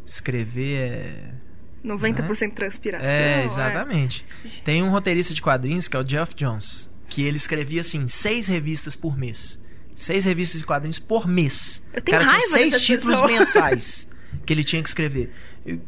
[0.05, 1.35] escrever é.
[1.83, 3.07] 90% transpiração.
[3.09, 4.25] É, exatamente.
[4.63, 8.49] Tem um roteirista de quadrinhos que é o Jeff Jones, que ele escrevia assim, seis
[8.49, 9.57] revistas por mês.
[9.95, 11.81] Seis revistas de quadrinhos por mês.
[11.93, 13.39] Eu tenho o cara raiva tinha seis títulos pessoas.
[13.39, 14.09] mensais
[14.45, 15.31] que ele tinha que escrever.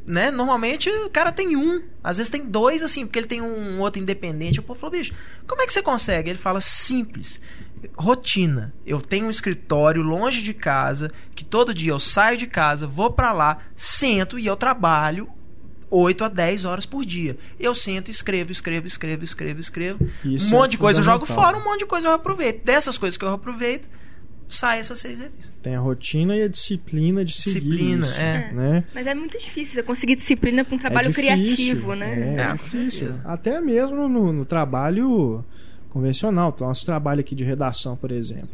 [0.06, 0.32] Né?
[0.32, 4.02] Normalmente o cara tem um, às vezes tem dois, assim, porque ele tem um outro
[4.02, 4.62] independente.
[4.62, 5.14] O povo falou, bicho,
[5.46, 6.30] como é que você consegue?
[6.30, 7.42] Ele fala simples.
[7.98, 8.74] Rotina.
[8.86, 13.12] Eu tenho um escritório longe de casa, que todo dia eu saio de casa, vou
[13.12, 15.28] pra lá, sento e eu trabalho
[15.90, 17.38] 8 a 10 horas por dia.
[17.60, 20.10] Eu sento, escrevo, escrevo, escrevo, escrevo, escrevo.
[20.24, 22.64] Isso um é monte de coisa eu jogo fora, um monte de coisa eu aproveito.
[22.64, 23.90] Dessas coisas que eu aproveito,
[24.48, 25.60] sai essas seis revistas.
[25.60, 28.52] Tem a rotina e a disciplina de seguir Disciplina, isso, é.
[28.54, 28.84] né?
[28.94, 32.36] Mas é muito difícil você conseguir disciplina pra um trabalho é difícil, criativo, né?
[32.38, 33.10] É, É, é difícil.
[33.24, 35.44] Até mesmo no, no trabalho
[35.90, 36.52] convencional.
[36.54, 38.50] Então, nosso trabalho aqui de redação, por exemplo.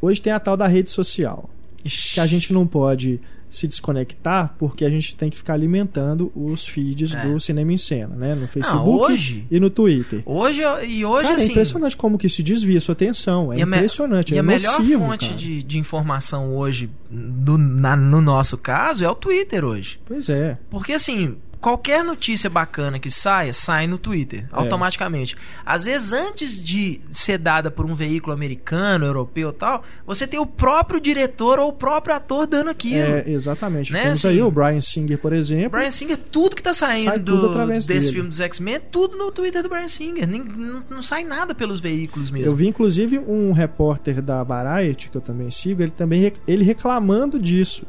[0.00, 1.48] Hoje tem a tal da rede social.
[1.84, 2.14] Ixi.
[2.14, 3.20] que a gente não pode
[3.56, 7.22] se desconectar porque a gente tem que ficar alimentando os feeds É.
[7.26, 8.34] do Cinema em Cena, né?
[8.34, 10.22] No Facebook hoje- e no Twitter.
[10.26, 11.50] Hoje, e hoje Cara, é assim.
[11.52, 13.52] impressionante como que isso desvia a sua atenção.
[13.52, 15.38] É impressionante, E é a melhor nocivo, fonte cara.
[15.38, 19.98] de, de informação hoje, do- na- no nosso caso, é o Twitter hoje.
[20.04, 20.58] Pois é.
[20.70, 25.34] Porque assim, qualquer notícia bacana que saia, sai no Twitter, automaticamente.
[25.64, 30.44] Às vezes, antes de ser dada por um veículo americano, europeu tal, você tem o
[30.44, 32.98] próprio diretor ou o próprio ator dando aquilo.
[33.14, 33.90] É, exatamente.
[33.94, 35.70] Né, Temos assim, aí o Brian Singer, por exemplo.
[35.70, 38.12] Brian Singer, tudo que tá saindo Sai tudo do- através desse dele.
[38.12, 40.28] filme dos X-Men, é tudo no Twitter do Brian Singer.
[40.28, 42.46] Nem- não, não sai nada pelos veículos mesmo.
[42.46, 47.38] Eu vi inclusive um repórter da Variety, que eu também sigo, ele também ele reclamando
[47.38, 47.86] disso.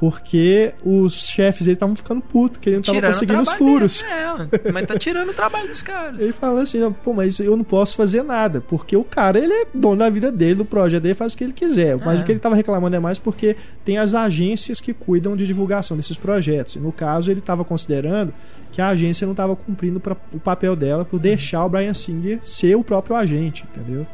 [0.00, 4.00] Porque os chefes dele estavam ficando putos, que ele não o conseguindo os furos.
[4.02, 4.60] deles.
[4.64, 6.22] É, mas tá tirando o trabalho dos caras.
[6.22, 9.52] Ele falou assim, "Não, pô, mas eu não posso fazer nada, porque o cara, ele
[9.52, 11.98] é dono da vida dele, do projeto dele, faz o que ele quiser.
[11.98, 12.22] Mas É.
[12.22, 15.98] o que ele tava reclamando é mais porque tem as agências que cuidam de divulgação
[15.98, 16.76] desses projetos.
[16.76, 18.32] E no caso, ele estava considerando
[18.72, 22.38] que a agência não estava cumprindo pra, o papel dela por deixar o Brian Singer
[22.42, 24.06] ser o próprio agente, entendeu?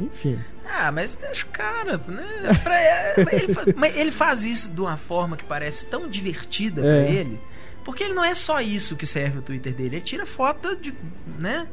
[0.00, 0.36] Enfim.
[0.76, 2.24] Ah, mas deixa o cara, né?
[2.62, 7.10] Pra- ele, fa- ele faz isso de uma forma que parece tão divertida pra É.
[7.12, 7.40] ele.
[7.84, 9.96] Porque ele não é só isso que serve o Twitter dele.
[9.96, 10.94] Ele tira foto de,
[11.38, 11.66] né?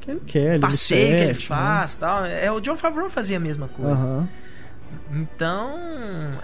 [0.00, 1.34] Que ele quer, ele Passeio que ele né?
[1.40, 2.24] faz tal.
[2.26, 4.28] É, o John Favreau fazia a mesma coisa.
[5.12, 5.74] Então.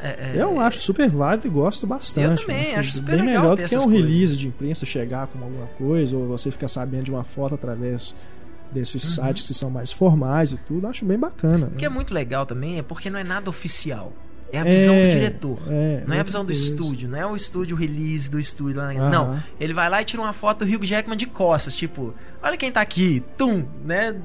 [0.02, 2.42] é- é- Eu acho super válido e gosto bastante.
[2.42, 2.78] Eu também, né?
[2.78, 3.92] acho super bem legal melhor do que um coisas.
[3.92, 8.14] release de imprensa chegar com alguma coisa, ou você ficar sabendo de uma foto através
[8.72, 9.24] desses Uhum.
[9.26, 10.86] sites que são mais formais e tudo.
[10.86, 11.66] Acho bem bacana.
[11.66, 11.86] O que né?
[11.86, 14.12] é muito legal também é porque não é nada oficial.
[14.52, 15.58] É a É, visão do diretor.
[15.68, 16.60] é, não é a visão do coisa.
[16.64, 18.80] estúdio, não é o estúdio release do estúdio.
[18.80, 19.08] Aham.
[19.10, 22.56] Não, ele vai lá e tira uma foto do Hugh Jackman de costas, tipo, olha
[22.56, 24.16] quem tá aqui, tum, né?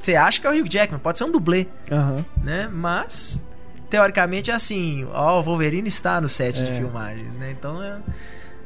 [0.00, 2.24] Você acha que é o Hugh Jackman, pode ser um dublê, Aham.
[2.42, 2.68] né?
[2.72, 3.44] Mas
[3.88, 6.76] teoricamente é assim, ó, o Wolverine está no set de É.
[6.76, 7.54] filmagens, né?
[7.56, 7.98] Então é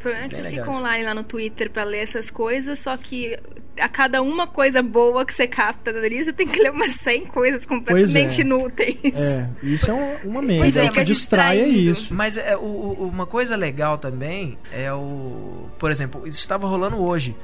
[0.02, 0.80] problema é que Bem você legal fica isso.
[0.80, 3.38] online lá no Twitter pra ler essas coisas, só que
[3.78, 7.26] a cada uma coisa boa que você capta dali, você tem que ler umas 100
[7.26, 8.44] coisas completamente é.
[8.44, 8.98] inúteis.
[9.16, 10.62] É, isso é uma, uma merda.
[10.64, 12.12] Pois é, o que distrai é isso.
[12.14, 15.68] Mas é, o- o- uma coisa legal também é o.
[15.78, 17.34] Por exemplo, isso estava rolando hoje.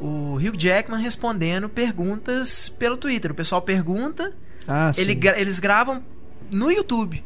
[0.00, 3.30] O Hugh Jackman respondendo perguntas pelo Twitter.
[3.30, 4.32] O pessoal pergunta,
[4.68, 6.04] Ah, ele eles gravam
[6.50, 7.24] no YouTube.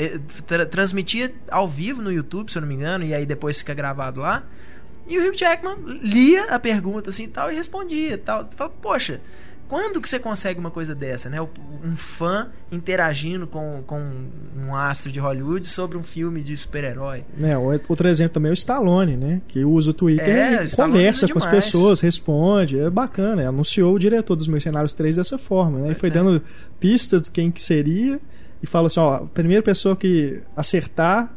[0.00, 3.58] É, tra- transmitia ao vivo no YouTube, se eu não me engano, e aí depois
[3.58, 4.44] fica gravado lá.
[5.08, 8.44] E o Hugh Jackman lia a pergunta assim e tal e respondia tal.
[8.44, 9.20] Você fala, poxa,
[9.66, 11.40] quando que você consegue uma coisa dessa, né?
[11.42, 14.00] Um fã interagindo com, com
[14.56, 17.24] um astro de Hollywood sobre um filme de super-herói.
[17.42, 19.42] É, outro exemplo também é o Stallone, né?
[19.48, 22.78] Que usa o Twitter É, e conversa com as pessoas, responde.
[22.78, 23.48] É bacana.
[23.48, 25.90] Anunciou o diretor dos Mercenários 3 dessa forma, né?
[25.90, 26.12] E foi é.
[26.12, 26.42] dando
[26.80, 28.20] pistas de quem que seria.
[28.62, 31.32] E falou assim: ó, a primeira pessoa que acertar,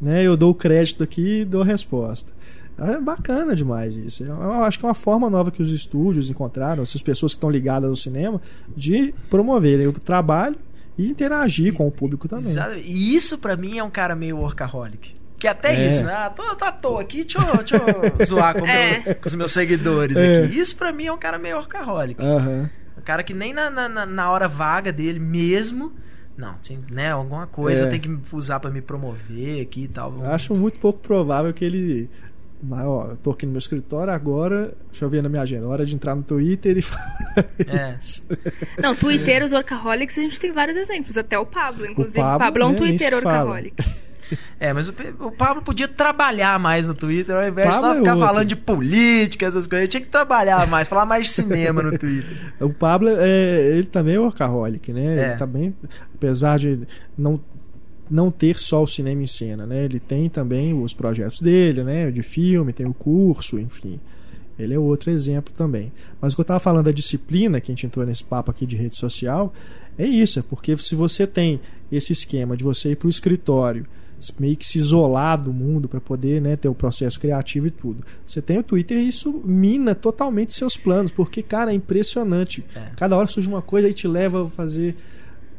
[0.00, 0.22] né?
[0.24, 2.32] Eu dou o crédito aqui e dou a resposta.
[2.78, 4.22] É bacana demais isso.
[4.22, 7.48] Eu acho que é uma forma nova que os estúdios encontraram, essas pessoas que estão
[7.48, 8.40] ligadas ao cinema,
[8.76, 10.56] de promoverem o trabalho
[10.98, 12.44] e interagir com o público também.
[12.46, 12.74] Exato.
[12.76, 15.14] E isso pra mim é um cara meio workaholic.
[15.38, 15.88] Que até É.
[15.88, 16.12] isso, né?
[16.12, 17.84] Ah, tô, tô à toa aqui, deixa eu, deixa eu
[18.26, 19.02] zoar com, o É.
[19.04, 20.44] meu- com os meus seguidores É.
[20.44, 20.58] aqui.
[20.58, 22.20] Isso pra mim é um cara meio workaholic.
[22.22, 22.68] Aham.
[22.98, 25.92] Um cara que nem na, na- na hora vaga dele mesmo.
[26.36, 27.12] Não, tem, né?
[27.12, 27.86] Alguma coisa É.
[27.86, 30.14] eu tenho que usar pra me promover aqui e tal.
[30.24, 32.10] Acho muito pouco provável que ele.
[32.62, 34.74] Mas, ó, eu tô aqui no meu escritório agora.
[34.90, 35.66] Deixa eu ver na minha agenda.
[35.68, 37.26] Hora de entrar no Twitter e falar.
[37.66, 37.96] É.
[37.98, 38.22] isso.
[38.82, 41.16] Não, twitteiros workaholics, a gente tem vários exemplos.
[41.18, 42.18] Até o Pablo, inclusive.
[42.18, 43.60] O Pablo, Pablo, é um nem twitteiro se fala.
[44.58, 47.98] É, mas o, o Pablo podia trabalhar mais no Twitter, ao invés de só é
[47.98, 48.26] ficar outro.
[48.26, 49.84] falando de política, essas coisas.
[49.84, 52.36] Ele tinha que trabalhar mais, falar mais de cinema no Twitter.
[52.60, 55.18] O Pablo, é, ele também é workaholic, né?
[55.18, 55.28] É.
[55.28, 55.76] Ele também,
[56.14, 56.80] apesar de
[57.16, 57.40] não,
[58.10, 59.84] não ter só o cinema em cena, né?
[59.84, 62.10] Ele tem também os projetos dele, né?
[62.10, 64.00] De filme, tem o curso, enfim.
[64.58, 65.92] Ele é outro exemplo também.
[66.20, 68.64] Mas o que eu estava falando da disciplina, que a gente entrou nesse papo aqui
[68.64, 69.52] de rede social,
[69.98, 70.38] é isso.
[70.38, 71.60] É porque se você tem
[71.92, 73.86] esse esquema de você ir para o escritório,
[74.38, 78.04] meio que se isolar do mundo para poder né, ter o processo criativo e tudo.
[78.26, 82.64] Você tem o Twitter e isso mina totalmente seus planos, porque, cara, é impressionante.
[82.74, 82.90] É.
[82.96, 84.96] Cada hora surge uma coisa e te leva a fazer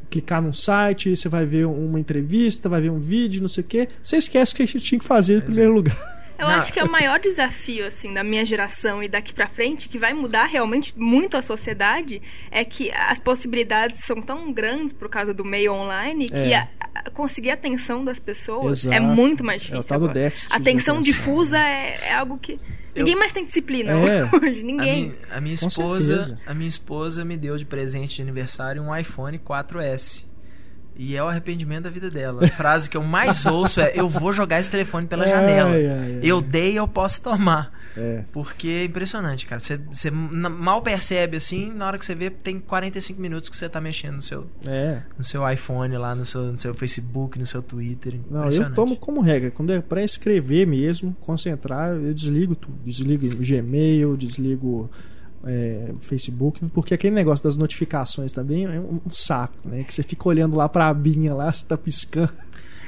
[0.09, 3.67] clicar num site, você vai ver uma entrevista, vai ver um vídeo, não sei o
[3.67, 3.89] quê.
[4.01, 6.16] Você esquece o que você tinha que fazer em primeiro lugar.
[6.37, 6.53] Eu Não.
[6.55, 9.97] acho que é o maior desafio, assim, da minha geração e daqui pra frente, que
[9.97, 12.21] vai mudar realmente muito a sociedade,
[12.51, 16.57] é que as possibilidades são tão grandes por causa do meio online que É.
[16.57, 16.67] a-
[17.05, 18.95] a- conseguir a atenção das pessoas Exato.
[18.95, 19.89] é muito mais É o difícil.
[19.89, 20.13] do agora.
[20.13, 22.59] déficit a de atenção difusa é, é algo que.
[22.95, 23.95] Ninguém mais tem disciplina É.
[24.25, 24.25] hoje.
[24.33, 25.01] A Ninguém.
[25.05, 26.39] minha, a minha esposa, certeza.
[26.47, 30.25] a minha esposa me deu de presente de aniversário um iPhone 4S.
[30.97, 32.43] E é o arrependimento da vida dela.
[32.43, 35.69] A frase que eu mais ouço é: Eu vou jogar esse telefone pela Ai, janela.
[35.71, 36.19] ai, ai.
[36.23, 37.71] Eu dei, eu posso tomar.
[37.95, 38.23] É.
[38.31, 39.59] Porque é impressionante, cara.
[39.59, 43.81] Você, mal percebe assim, na hora que você vê, tem 45 minutos que você tá
[43.81, 45.01] mexendo no seu, É.
[45.17, 48.19] no seu iPhone lá, no seu, no seu Facebook, no seu Twitter.
[48.29, 49.49] Não, eu tomo como regra.
[49.49, 52.77] Quando é pra escrever mesmo, concentrar, eu desligo tudo.
[52.85, 54.91] Desligo o Gmail, desligo
[55.47, 59.83] é, Facebook, porque aquele negócio das notificações também é um, um saco, né?
[59.83, 62.33] Que você fica olhando lá pra abinha lá, se tá piscando.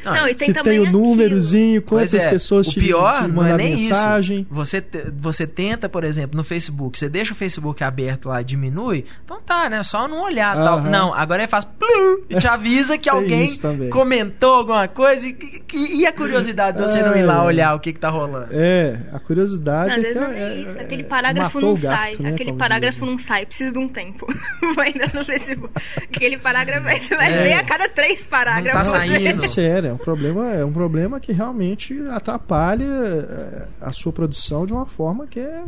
[0.04, 3.22] Não, Não, e tem se tem o númerozinho, quantas é, pessoas o te, pior te
[3.22, 4.40] não é mandaram nem mensagem.
[4.42, 4.48] isso.
[4.50, 8.44] Você, te- você tenta, por exemplo, no Facebook, você deixa o Facebook aberto lá e
[8.44, 9.84] diminui, então tá, né?
[9.84, 10.78] Só não olhar tal.
[10.80, 10.90] Aham.
[10.90, 13.48] Não, agora ele faz plum, e te avisa que Tem alguém
[13.90, 15.38] comentou alguma coisa e,
[15.74, 18.10] e- e a curiosidade de você não ir lá Ai, olhar o que, que tá
[18.10, 18.48] rolando.
[18.52, 20.78] É, a curiosidade Não, às é, vezes não é é- isso.
[20.80, 22.16] é- Aquele parágrafo não gato, sai.
[22.20, 23.10] né, Aquele parágrafo dizem.
[23.12, 23.46] não sai.
[23.46, 24.26] Preciso de um tempo.
[24.76, 25.74] vai ainda no Facebook.
[25.98, 27.44] Aquele parágrafo aí você vai É.
[27.44, 28.84] ler a cada três parágrafos.
[28.88, 29.44] Não tá saindo.
[29.44, 34.66] É sério, é um problema, é um problema que realmente atrapalha é, a sua produção
[34.66, 35.64] de uma forma que é.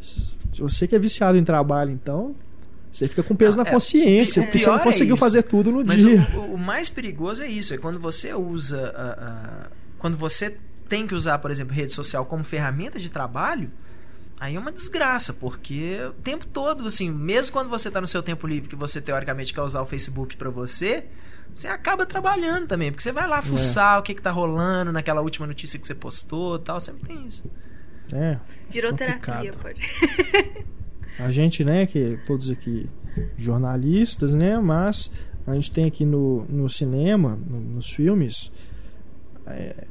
[0.00, 2.34] Se você que é viciado em trabalho, então,
[2.90, 5.20] você fica com peso Não, na é, consciência, porque você não é conseguiu isso.
[5.20, 6.26] fazer tudo no Mas dia.
[6.34, 8.92] o, o mais perigoso é isso, é quando você usa.
[8.96, 9.66] a- a-
[9.98, 10.56] quando você
[10.88, 13.70] tem que usar, por exemplo, rede social como ferramenta de trabalho,
[14.38, 18.22] aí é uma desgraça, porque o tempo todo, assim, mesmo quando você está no seu
[18.22, 21.04] tempo livre, que você teoricamente quer usar o Facebook para você,
[21.54, 25.20] você acaba trabalhando também, porque você vai lá fuçar o que, que tá rolando naquela
[25.22, 27.44] última notícia que você postou tal, sempre tem isso.
[28.12, 28.38] É,
[28.70, 29.42] Virou Complicado.
[29.42, 30.64] terapia, pode.
[31.18, 32.88] a gente, né, que todos aqui
[33.36, 35.10] jornalistas, né, mas
[35.46, 38.52] a gente tem aqui no, no cinema, no- nos filmes,
[39.46, 39.86] é,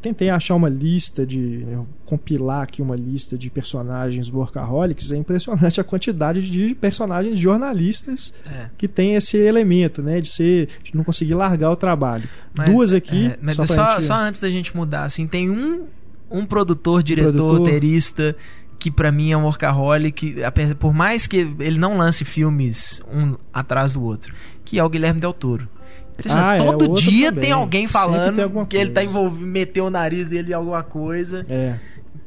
[0.00, 5.80] tentei achar uma lista de né, compilar aqui uma lista de personagens workaholics, é impressionante
[5.80, 8.66] a quantidade de personagens jornalistas É.
[8.78, 12.28] que tem esse elemento, né, de ser de não conseguir largar o trabalho.
[12.56, 15.50] Mas, Duas aqui, é, mas só só, gente- só antes da gente mudar, assim, tem
[15.50, 15.86] um,
[16.30, 17.58] um produtor, diretor, Produtor.
[17.60, 18.36] roteirista
[18.78, 20.36] que pra mim é um workaholic,
[20.78, 24.32] por mais que ele não lance filmes um atrás do outro,
[24.64, 25.68] que é o Guilherme Del Toro.
[26.30, 27.44] Ah, é, Todo dia também.
[27.44, 31.46] tem alguém falando tem que ele tá envolvido, meteu o nariz dele em alguma coisa.
[31.48, 31.76] É,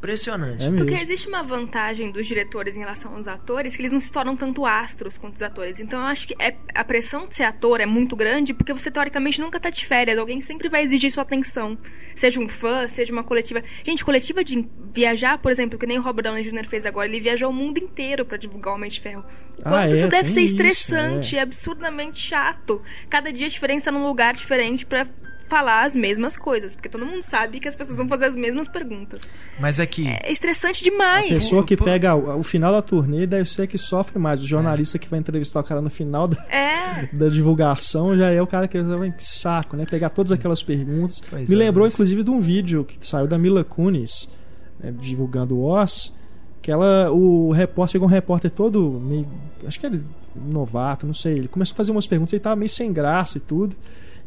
[0.01, 0.65] Impressionante.
[0.65, 0.85] é mesmo.
[0.85, 4.35] Porque existe uma vantagem dos diretores em relação aos atores que eles não se tornam
[4.35, 5.79] tanto astros quanto os atores.
[5.79, 8.89] Então eu acho que é, a pressão de ser ator é muito grande porque você
[8.89, 10.17] teoricamente nunca tá de férias.
[10.17, 11.77] Alguém sempre vai exigir sua atenção.
[12.15, 13.63] Seja um fã, seja uma coletiva.
[13.85, 16.65] Gente, coletiva de viajar, por exemplo, que nem o Robert Downey Jr.
[16.67, 19.23] fez agora, ele viajou o mundo inteiro pra divulgar o Homem de Ferro.
[19.59, 21.39] O Ah, é, isso deve ser isso, estressante, é.
[21.39, 22.81] é absurdamente chato.
[23.07, 25.07] Cada dia a diferença tá num lugar diferente pra
[25.51, 28.69] falar as mesmas coisas, porque todo mundo sabe que as pessoas vão fazer as mesmas
[28.69, 29.29] perguntas.
[29.59, 31.29] Mas aqui, É estressante A demais.
[31.29, 34.41] pessoa que pega o, o final da turnê deve ser que sofre mais.
[34.41, 37.09] O jornalista que vai entrevistar o cara no final da, É.
[37.13, 39.85] da divulgação já é o cara que vai que saco, né?
[39.85, 41.21] Pegar todas aquelas perguntas.
[41.29, 44.29] Pois Me é, lembrou, mas- inclusive, de um vídeo que saiu da Mila Kunis,
[44.79, 46.13] né, divulgando o Oz.
[46.61, 49.27] Que ela, o repórter, chegou um repórter todo meio.
[49.67, 50.03] Acho que ele
[50.35, 51.33] novato, não sei.
[51.33, 53.75] Ele começou a fazer umas perguntas, ele tava meio sem graça e tudo.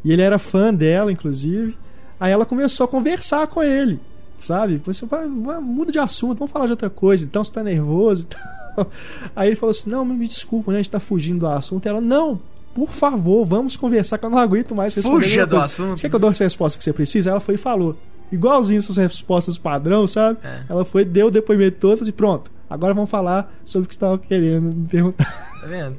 [0.05, 1.75] E ele era fã dela, inclusive.
[2.19, 3.99] Aí ela começou a conversar com ele,
[4.37, 4.79] sabe?
[4.85, 7.25] Você vai, muda de assunto, vamos falar de outra coisa.
[7.25, 8.25] Então você tá nervoso e
[8.75, 8.91] tal.
[9.35, 10.77] Aí ele falou assim: Não, me desculpa, né?
[10.77, 11.85] A gente tá fugindo do assunto.
[11.87, 12.39] Ela, não,
[12.73, 15.25] por favor, vamos conversar, que eu não aguento mais responder.
[15.25, 15.65] Fuja do coisa.
[15.65, 15.97] assunto.
[15.97, 17.31] Você quer que eu dou essa resposta que você precisa?
[17.31, 17.97] Ela foi e falou.
[18.31, 20.39] Igualzinho essas respostas padrão, sabe?
[20.43, 20.63] É.
[20.67, 22.51] Ela foi, deu o depoimento todas e pronto.
[22.69, 25.25] Agora vamos falar sobre o que você estava querendo me perguntar.
[25.61, 25.97] tá vendo?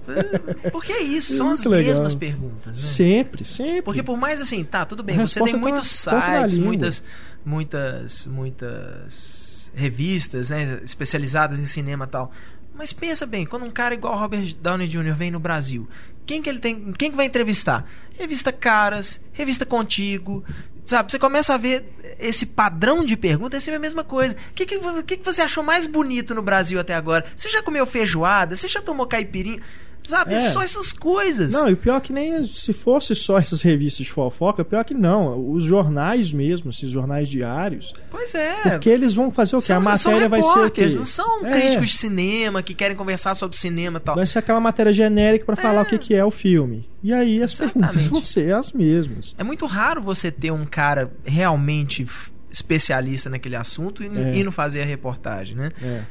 [0.72, 1.86] Porque é isso, É são as legal.
[1.90, 2.74] mesmas perguntas, né?
[2.74, 3.82] Sempre, sempre.
[3.82, 7.04] Porque por mais assim, tá, tudo bem, você tem tá muitos da sites, muitas,
[7.44, 12.32] muitas, muitas revistas, né, especializadas em cinema e tal.
[12.74, 15.14] Mas pensa bem, quando um cara igual Robert Downey Jr.
[15.14, 15.88] vem no Brasil,
[16.26, 17.86] quem que ele tem, quem que vai entrevistar?
[18.18, 20.44] Revista Caras, revista Contigo,
[20.86, 21.10] sabe?
[21.10, 21.84] Você começa a ver
[22.18, 24.36] esse padrão de pergunta, é sempre a mesma coisa.
[24.50, 27.26] O que, que, que, que você achou mais bonito no Brasil até agora?
[27.36, 28.56] Você já comeu feijoada?
[28.56, 29.60] Você já tomou caipirinha?
[30.06, 30.34] Sabe?
[30.34, 30.40] É.
[30.40, 31.52] Só essas coisas.
[31.52, 34.84] Não, e o pior é que nem se fosse só essas revistas de fofoca, pior
[34.84, 35.50] que não.
[35.50, 38.54] Os jornais mesmo, esses jornais diários, Pois é.
[38.70, 39.72] porque eles vão fazer o quê?
[39.72, 40.58] A matéria vai ser o quê?
[40.60, 41.50] repórteres, não são É.
[41.50, 44.14] críticos de cinema que querem conversar sobre cinema e tal.
[44.14, 46.88] Vai ser aquela matéria genérica para falar o que, que é o filme.
[47.02, 47.72] E aí as Exatamente.
[47.92, 49.34] perguntas vão ser as mesmas.
[49.38, 52.06] É muito raro você ter um cara realmente
[52.50, 54.36] especialista naquele assunto e, É.
[54.36, 55.70] e não fazer a reportagem, né?
[55.82, 56.02] É.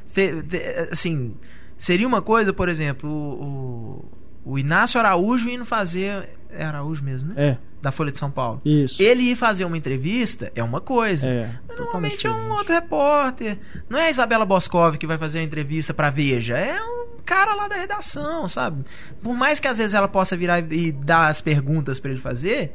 [0.92, 1.34] Assim,
[1.78, 4.06] seria uma coisa, por exemplo, o,
[4.46, 6.30] o, Inácio Araújo indo fazer.
[6.50, 7.36] É Araújo mesmo, né?
[7.38, 8.62] É, Da Folha de São Paulo.
[8.64, 9.02] isso.
[9.02, 11.28] Ele ir fazer uma entrevista é uma coisa.
[11.28, 12.58] É, Mas Normalmente é um diferente.
[12.58, 13.58] outro repórter.
[13.90, 16.58] Não é a Isabela Boscov que vai fazer a entrevista pra Veja.
[16.58, 18.86] É um cara lá da redação, sabe?
[19.22, 22.74] Por mais que às vezes ela possa virar e dar as perguntas para ele fazer,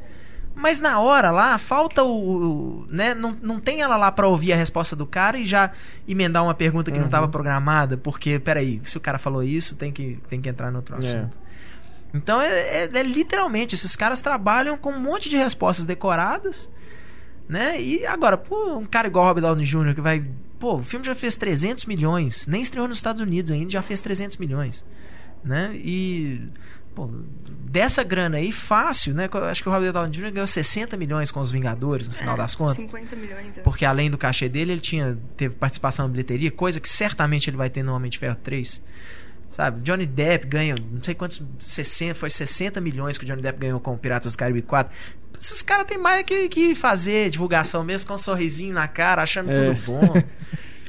[0.55, 2.85] mas na hora lá, falta o.
[2.89, 3.13] né?
[3.13, 5.71] Não, não tem ela lá pra ouvir a resposta do cara e já
[6.07, 7.01] emendar uma pergunta que Uhum.
[7.01, 10.69] não estava programada, porque, peraí, se o cara falou isso, tem que, tem que entrar
[10.71, 11.37] no outro assunto.
[12.13, 16.69] Então é, é- é literalmente, esses caras trabalham com um monte de respostas decoradas,
[17.47, 17.81] né?
[17.81, 19.95] E agora, pô, um cara igual o Robert Downey Jr.
[19.95, 20.23] que vai.
[20.59, 24.01] Pô, o filme já fez 300 milhões, nem estreou nos Estados Unidos ainda, já fez
[24.01, 24.85] 300 milhões,
[25.43, 25.71] né?
[25.75, 26.49] E.
[26.93, 27.09] Pô,
[27.69, 29.29] dessa grana aí, fácil, né?
[29.33, 30.31] Eu Acho que o Robert Downey Jr.
[30.31, 32.75] ganhou 60 milhões com os Vingadores, no final É, das contas.
[32.75, 33.57] 50 milhões.
[33.57, 37.49] eu- Porque além do cachê dele, ele tinha teve participação na bilheteria, coisa que certamente
[37.49, 38.83] ele vai ter no Homem de Ferro 3.
[39.49, 39.81] Sabe?
[39.81, 43.79] Johnny Depp ganha, não sei quantos, 60, foi 60 milhões que o Johnny Depp ganhou
[43.81, 44.93] com o Piratas do Caribe 4.
[45.37, 49.49] Esses caras têm mais que, que fazer divulgação mesmo com um sorrisinho na cara, achando
[49.51, 49.73] É.
[49.73, 50.13] tudo bom.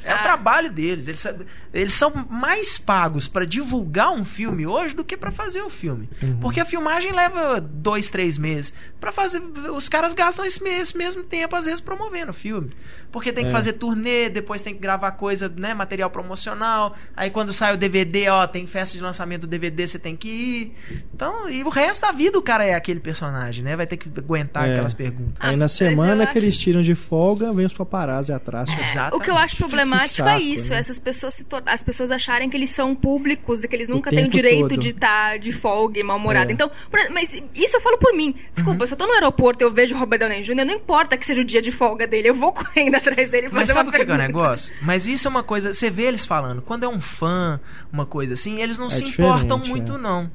[0.04, 1.06] É o trabalho deles.
[1.06, 1.24] Eles,
[1.72, 6.08] eles são mais pagos pra divulgar um filme hoje do que pra fazer o filme.
[6.40, 8.74] Porque a filmagem leva dois, três meses.
[9.00, 9.40] Pra fazer.
[9.74, 12.70] Os caras gastam esse, esse mesmo tempo, às vezes, promovendo o filme.
[13.10, 13.52] Porque tem que É.
[13.52, 15.74] fazer turnê, depois tem que gravar coisa, né?
[15.74, 16.96] Material promocional.
[17.16, 20.28] Aí quando sai o DVD, ó, tem festa de lançamento do DVD, você tem que
[20.28, 20.74] ir.
[21.14, 23.76] Então, e o resto da vida o cara é aquele personagem, né?
[23.76, 24.72] Vai ter que aguentar É.
[24.72, 25.34] aquelas perguntas.
[25.40, 28.68] Aí na mas semana que eles tiram de folga, vem os paparazzi atrás.
[28.70, 29.14] Exatamente.
[29.14, 30.78] O que eu acho problemático saco, é isso, né?
[30.78, 34.10] essas pessoas se tor- as pessoas acharem que eles são públicos e que eles nunca
[34.10, 34.80] têm o direito todo.
[34.80, 36.50] de estar de folga e mal-humorado.
[36.50, 36.52] É.
[36.52, 36.70] Então,
[37.10, 38.34] mas isso eu falo por mim.
[38.52, 41.16] Desculpa, se eu tô no aeroporto e eu vejo o Robert Downey Jr., não importa
[41.16, 43.78] que seja o dia de folga dele, eu vou correndo atrás dele pra Mas fazer
[43.78, 44.74] sabe o que, que é o negócio?
[44.82, 45.72] Mas isso é uma coisa.
[45.72, 46.62] Você vê eles falando.
[46.62, 47.60] Quando é um fã,
[47.92, 49.98] uma coisa assim, eles não É se importam muito, é.
[49.98, 50.30] não.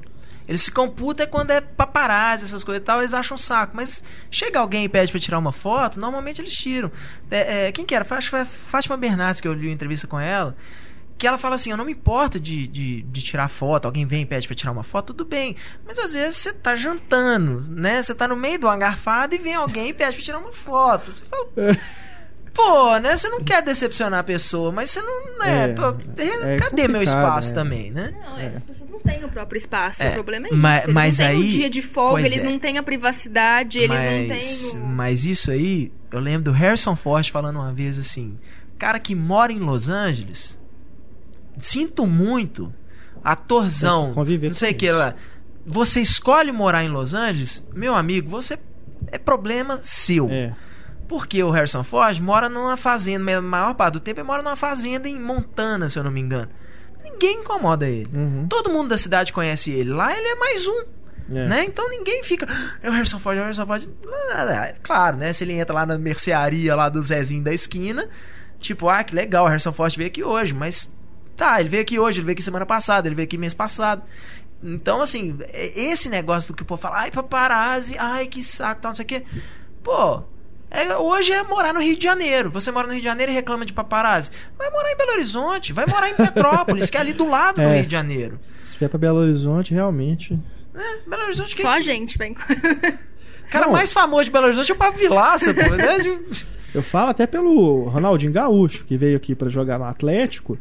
[0.48, 3.76] Eles ficam putos é quando é paparazzi, essas coisas e tal, eles acham um saco.
[3.76, 6.90] Mas chega alguém e pede pra tirar uma foto, normalmente eles tiram.
[7.30, 8.02] É, é, quem que era?
[8.08, 10.56] Acho que foi a Fátima Bernardes que eu li uma entrevista com ela.
[11.18, 13.86] Que ela fala assim: Eu não me importo de, de, de tirar foto.
[13.86, 15.56] Alguém vem e pede pra tirar uma foto, tudo bem.
[15.84, 18.00] Mas às vezes você tá jantando, né?
[18.00, 20.52] Você tá no meio de uma garfada e vem alguém e pede pra tirar uma
[20.52, 21.10] foto.
[21.12, 21.76] Você fala,
[22.54, 23.16] Pô, né?
[23.16, 25.38] Você não quer decepcionar a pessoa, mas você não.
[25.38, 25.94] Né, É, pô,
[26.42, 27.54] é cadê meu espaço né?
[27.54, 28.12] também, né?
[28.20, 30.02] Não, é, as pessoas não têm o próprio espaço.
[30.02, 30.58] É, o problema é isso.
[30.58, 32.44] mas- eles mas não têm aí- um dia de folga, eles é.
[32.44, 34.80] não têm a privacidade, eles não mas, têm.
[34.80, 38.36] o- mas isso aí, eu lembro do Harrison Ford falando uma vez assim:
[38.76, 40.57] cara que mora em Los Angeles,
[41.58, 42.72] sinto muito,
[43.22, 44.12] atorzão,
[44.48, 45.14] não sei o que lá.
[45.66, 48.58] Você escolhe morar em Los Angeles, meu amigo, você
[49.08, 50.28] é problema seu.
[50.30, 50.54] É.
[51.06, 54.56] Porque o Harrison Ford mora numa fazenda, a maior parte do tempo ele mora numa
[54.56, 56.48] fazenda em Montana, se eu não me engano.
[57.02, 58.08] Ninguém incomoda ele.
[58.12, 58.46] Uhum.
[58.48, 59.90] Todo mundo da cidade conhece ele.
[59.90, 60.84] Lá ele é mais um.
[61.30, 61.46] É.
[61.46, 61.64] Né?
[61.64, 62.46] Então ninguém fica.
[62.50, 63.88] "Ah, É o Harrison Ford, é o Harrison Ford.
[64.82, 65.32] Claro, né?
[65.32, 68.08] Se ele entra lá na mercearia lá do Zezinho da esquina,
[68.58, 70.94] tipo, ah, que legal, o Harrison Ford veio aqui hoje, mas
[71.38, 74.02] tá, ele veio aqui hoje, ele veio aqui semana passada, ele veio aqui mês passado.
[74.62, 78.80] Então, assim, é- esse negócio do que o povo fala, ai, paparazzi, ai, que saco,
[78.82, 79.22] tal, não sei o quê.
[79.82, 80.22] Pô,
[80.70, 82.50] é- hoje é morar no Rio de Janeiro.
[82.50, 84.32] Você mora no Rio de Janeiro e reclama de paparazzi.
[84.58, 87.62] Vai morar em Belo Horizonte, vai morar em Petrópolis, que é ali do lado do
[87.62, 87.76] É.
[87.76, 88.40] Rio de Janeiro.
[88.64, 90.38] Se vier pra Belo Horizonte, realmente.
[90.74, 92.32] É, Belo Horizonte que Só a gente, bem.
[92.32, 92.36] O
[93.50, 93.72] cara Não.
[93.72, 95.60] mais famoso de Belo Horizonte é o Pablo Vilaça, pô.
[95.62, 96.18] Né?
[96.74, 100.58] Eu falo até pelo Ronaldinho Gaúcho, que veio aqui pra jogar no Atlético.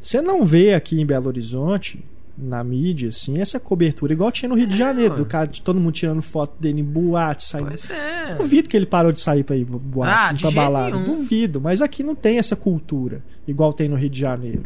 [0.00, 2.04] Você não vê aqui em Belo Horizonte,
[2.36, 5.80] na mídia, assim, essa cobertura, igual tinha no Rio de Janeiro, do cara, de todo
[5.80, 7.68] mundo tirando foto dele em boate, saindo.
[7.70, 8.34] Pois é.
[8.36, 10.90] Duvido que ele parou de sair pra ir pra boate, Ah, pra balada.
[10.96, 11.04] nenhum.
[11.04, 14.64] Duvido, mas aqui não tem essa cultura, igual tem no Rio de Janeiro.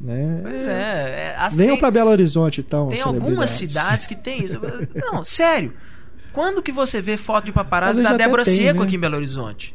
[0.00, 0.38] Né?
[0.44, 0.72] Pois é.
[0.72, 2.88] é as- Venham pra Belo Horizonte, então.
[2.88, 4.60] tem algumas cidades que tem isso.
[4.94, 5.72] Não, sério.
[6.32, 8.86] Quando que você vê foto de paparazzi da Débora tem, Seco né?
[8.86, 9.74] aqui em Belo Horizonte?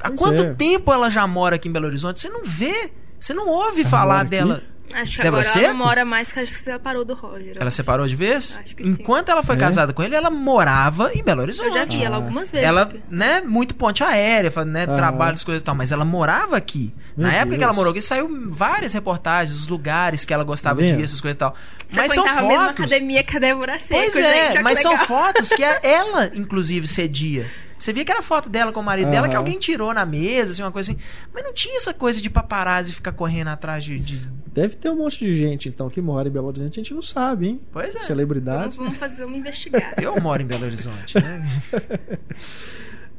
[0.00, 0.54] Há Pois quanto é.
[0.54, 2.20] tempo ela já mora aqui em Belo Horizonte?
[2.20, 2.90] Você não vê.
[3.20, 4.30] Você não ouve Ela falar mora aqui?
[4.30, 4.62] dela.
[4.94, 7.56] Acho que Débora agora ela não mora mais, que acho que você separou do Roger.
[7.60, 8.58] Ela separou de vez?
[8.64, 8.88] Acho que sim.
[8.88, 9.58] Enquanto ela foi É?
[9.58, 11.66] casada com ele, ela morava em Belo Horizonte.
[11.66, 12.20] Eu já vi ela Ah.
[12.20, 12.66] algumas vezes.
[12.66, 14.96] Ela, né, muito ponte aérea, né, Aham.
[14.96, 16.94] trabalhos, coisas e tal, mas ela morava aqui.
[17.14, 17.76] Meu Na época que ela Deus.
[17.76, 21.00] morou aqui, saiu várias reportagens, os lugares que ela gostava Tá de vendo?
[21.02, 21.54] ir, essas coisas e tal.
[21.92, 22.84] Mas são Frequentava a mesma fotos.
[22.86, 24.24] academia que a Débora Seco, Pois gente.
[24.26, 27.46] é, que mas são fotos que a- ela, inclusive, cedia.
[27.78, 30.52] Você via que era foto dela com o marido dela que alguém tirou na mesa,
[30.52, 31.00] assim, uma coisa assim.
[31.32, 33.98] Mas não tinha essa coisa de paparazzi ficar correndo atrás de.
[33.98, 36.92] de- Deve ter um monte de gente, então, que mora em Belo Horizonte, a gente
[36.94, 37.60] não sabe, hein?
[37.70, 38.00] Pois é.
[38.00, 38.76] Celebridades.
[38.76, 39.92] vamos fazer, vamos investigar.
[40.02, 41.48] Eu moro em Belo Horizonte, né?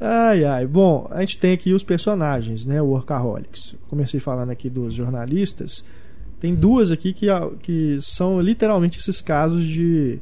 [0.02, 0.66] Ai, ai.
[0.66, 2.80] Bom, a gente tem aqui os personagens, né?
[2.80, 3.76] O Workaholics.
[3.88, 5.84] Comecei falando aqui dos jornalistas.
[6.40, 7.26] Tem duas aqui que,
[7.60, 10.18] que são literalmente esses casos de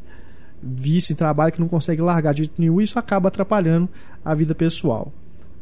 [0.61, 3.89] vício em trabalho que não consegue largar de jeito nenhum e isso acaba atrapalhando
[4.29, 5.11] a vida pessoal.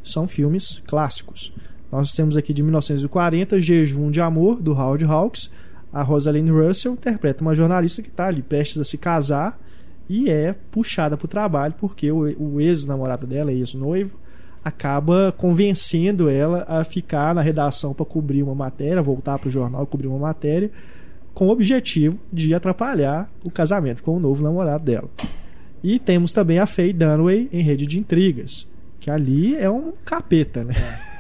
[0.03, 1.53] São filmes clássicos.
[1.91, 5.49] Nós temos aqui de 1940 Jejum de Amor, do Howard Hawks.
[5.93, 9.57] a Rosalind Russell interpreta uma jornalista que está ali prestes a se casar
[10.09, 14.19] e é puxada para o trabalho porque o, ex-namorado dela, ex-noivo,
[14.65, 19.87] acaba convencendo ela a ficar na redação para cobrir uma matéria, voltar para o jornal
[19.87, 20.73] cobrir uma matéria,
[21.33, 25.09] com o objetivo de atrapalhar o casamento com o novo namorado dela.
[25.87, 28.67] E temos também a Faye Dunaway em Rede de Intrigas,
[28.99, 30.75] que ali é um capeta, né?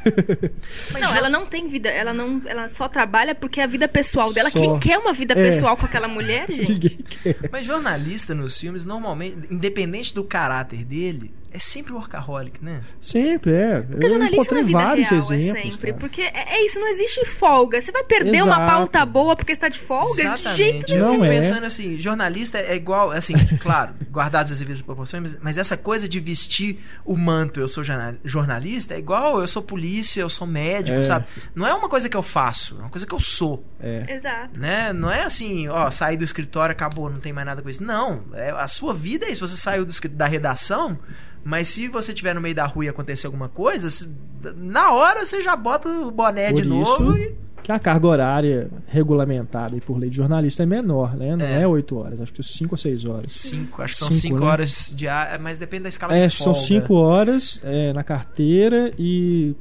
[1.00, 4.32] Não, ela não tem vida, ela não, ela só trabalha porque é a vida pessoal
[4.32, 4.50] dela.
[4.50, 4.58] Só.
[4.58, 5.36] Quem quer uma vida É.
[5.36, 6.72] pessoal com aquela mulher, gente?
[6.72, 7.36] Ninguém quer.
[7.50, 12.82] Mas jornalista nos filmes, normalmente, independente do caráter dele, é sempre workaholic, né?
[13.00, 13.80] Sempre, é.
[13.80, 15.56] Porque Eu jornalista encontrei na vida vários real exemplos.
[15.58, 15.86] é sempre.
[15.92, 16.00] cara.
[16.00, 17.80] Porque é, é isso, não existe folga.
[17.80, 18.70] Você vai perder uma Exato.
[18.72, 20.34] pauta boa porque está de folga?
[20.36, 21.28] De jeito Eu Não fico é.
[21.30, 26.06] pensando assim, jornalista é igual, assim, claro, guardadas as devidas proporções, mas, mas essa coisa
[26.06, 29.62] de vestir o manto, eu sou jorna- jornalista, é igual eu sou
[29.96, 31.02] polícia, eu sou médico, É.
[31.02, 31.24] sabe?
[31.54, 34.04] Não é uma coisa que eu faço, é uma coisa que eu sou, É.
[34.14, 34.58] Exato.
[34.58, 34.92] né?
[34.92, 37.82] Não é assim, ó, saí do escritório, acabou, não tem mais nada com isso.
[37.82, 40.98] Não, é, a sua vida é isso, você saiu do da redação,
[41.42, 44.10] mas se você estiver no meio da rua e acontecer alguma coisa, se-
[44.56, 48.06] na hora você já bota o boné Por de novo isso e que a carga
[48.06, 51.34] horária regulamentada e por lei de jornalista é menor, né?
[51.34, 51.62] Não É.
[51.62, 53.32] é oito horas, acho que cinco ou seis horas.
[53.32, 54.46] cinco, acho que são Cinco, cinco né?
[54.46, 56.60] horas de ar, mas depende da escala É, de são folga.
[56.68, 59.56] cinco horas é, na carteira e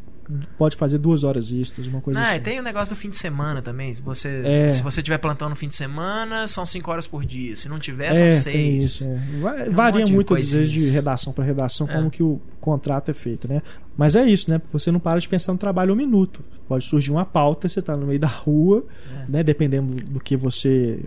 [0.58, 2.38] pode fazer duas horas extras, uma coisa Ah, assim.
[2.38, 3.94] e tem o negócio do fim de semana também.
[3.94, 4.70] Se você, É.
[4.70, 7.56] se você tiver plantão no fim de semana, são 5 horas por dia.
[7.56, 8.84] Se não tiver, É, são tem 6.
[8.84, 9.08] isso.
[9.08, 9.40] é.
[9.40, 11.94] Va- um Varia muito às vezes de redação para redação É.
[11.96, 13.62] como que o contrato é feito, né?
[13.98, 14.62] Mas é isso, né?
[14.74, 16.44] Você não para de pensar no trabalho um minuto.
[16.68, 19.26] Pode surgir uma pauta, você está no meio da rua, É.
[19.32, 19.44] né?
[19.44, 21.02] Dependendo do que você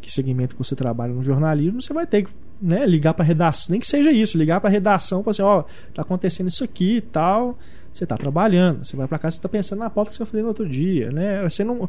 [0.00, 2.30] que segmento que você trabalha no jornalismo, você vai ter que
[2.62, 6.02] né, ligar para redação, nem que seja isso, ligar para redação para assim, ó, tá
[6.02, 7.58] acontecendo isso aqui e tal.
[7.92, 10.30] Você está trabalhando, você vai para casa, você está pensando na pauta que você vai
[10.30, 11.42] fazer no outro dia, né?
[11.42, 11.88] Você não,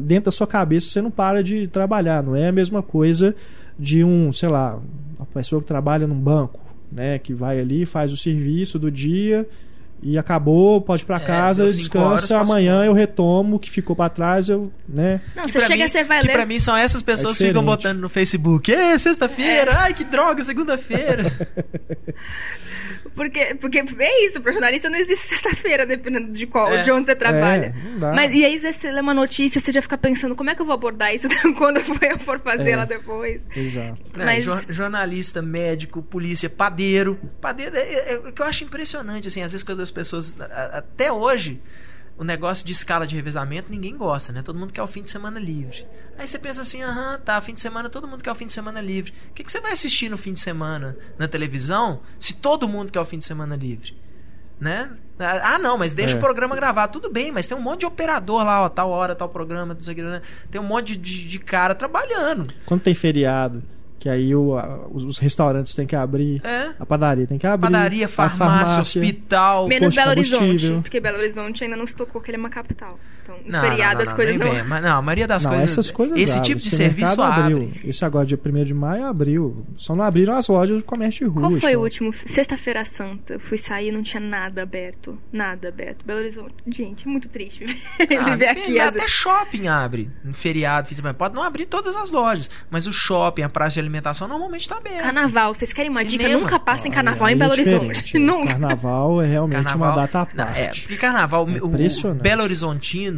[0.00, 3.34] dentro da sua cabeça você não para de trabalhar, não é a mesma coisa
[3.78, 4.80] de um, sei lá,
[5.18, 6.58] uma pessoa que trabalha num banco,
[6.90, 9.46] né, que vai ali, faz o serviço do dia
[10.02, 13.70] e acabou, pode ir para É, casa, horas, descansa, posso- amanhã eu retomo o que
[13.70, 15.20] ficou para trás, eu, né?
[15.36, 16.32] Não, Que você chega, mim- você vai que ler.
[16.32, 17.82] pra mim são essas pessoas que É ficam diferente.
[17.82, 18.72] botando no Facebook.
[18.72, 19.72] É, sexta-feira.
[19.78, 21.24] Ai, que droga, segunda-feira.
[23.14, 26.82] Porque, porque é isso, pra jornalista não existe sexta-feira, dependendo de qual, É.
[26.82, 27.74] de onde você trabalha.
[27.76, 28.12] É, não dá.
[28.12, 30.66] Mas e aí você lê uma notícia, você já fica pensando, como é que eu
[30.66, 32.72] vou abordar isso quando eu for fazer É.
[32.72, 33.46] ela depois?
[33.54, 34.00] Exato.
[34.18, 37.18] É, Mas- jor- jornalista, médico, polícia, padeiro.
[37.40, 40.40] Padeiro é, é- é o que eu acho impressionante, assim, às vezes quando as pessoas.
[40.40, 41.60] a- a- Até hoje,
[42.18, 44.42] o negócio de escala de revezamento ninguém gosta, né?
[44.42, 45.86] Todo mundo quer o fim de semana livre.
[46.18, 48.52] Aí você pensa assim, aham, tá, fim de semana, todo mundo quer o fim de
[48.52, 49.12] semana livre.
[49.30, 52.92] O que, que você vai assistir no fim de semana na televisão se todo mundo
[52.92, 53.96] quer o fim de semana livre?
[54.60, 54.90] Né?
[55.18, 56.18] Ah, não, mas deixa É.
[56.18, 56.92] o programa gravado.
[56.92, 59.80] Tudo bem, mas tem um monte de operador lá, ó, tal hora, tal programa, não
[59.80, 60.22] sei o que, né?
[60.52, 62.52] Tem um monte de- de cara trabalhando.
[62.64, 63.62] Quando tem feriado,
[64.02, 66.70] que aí o- a- os, os restaurantes têm que abrir, É.
[66.76, 69.68] a padaria tem que abrir, Padaria, a farmácia, hospital.
[69.68, 72.98] Menos Belo Horizonte, porque Belo Horizonte ainda não se tocou que ele é uma capital.
[73.22, 74.50] Então, em Não, feriado não, não, as não, coisas não.
[74.50, 74.64] vem.
[74.64, 75.70] Mas não, a maioria das não, coisas.
[75.72, 76.42] essas coisas esse abrem.
[76.44, 77.56] tipo de serviço mercado abriu.
[77.62, 77.80] abre.
[77.84, 79.66] Esse agora, dia 1 de maio, abriu.
[79.76, 81.48] Só não abriram as lojas de comércio de rua.
[81.50, 82.12] Qual foi o último?
[82.12, 83.34] Sexta-feira Santa.
[83.34, 85.18] Eu fui sair e não tinha nada aberto.
[85.32, 86.04] Nada aberto.
[86.04, 86.54] Belo Horizonte.
[86.66, 87.64] Gente, é muito triste
[88.18, 88.78] Ah, viver aqui.
[88.80, 89.10] até vezes.
[89.10, 90.10] shopping abre.
[90.24, 90.88] No feriado.
[91.16, 92.50] Pode não abrir todas as lojas.
[92.70, 95.02] Mas o shopping, a praça de alimentação, normalmente tá aberto.
[95.02, 96.22] Carnaval, vocês querem uma dica?
[96.24, 96.40] Cinema.
[96.40, 98.18] Nunca passem Olha, carnaval aí em é Belo Horizonte.
[98.18, 98.48] Nunca.
[98.52, 100.80] Carnaval é realmente Carnaval- uma data à Não, é, parte.
[100.82, 102.22] porque carnaval, É impressionante.
[102.22, 103.11] Belo Horizontino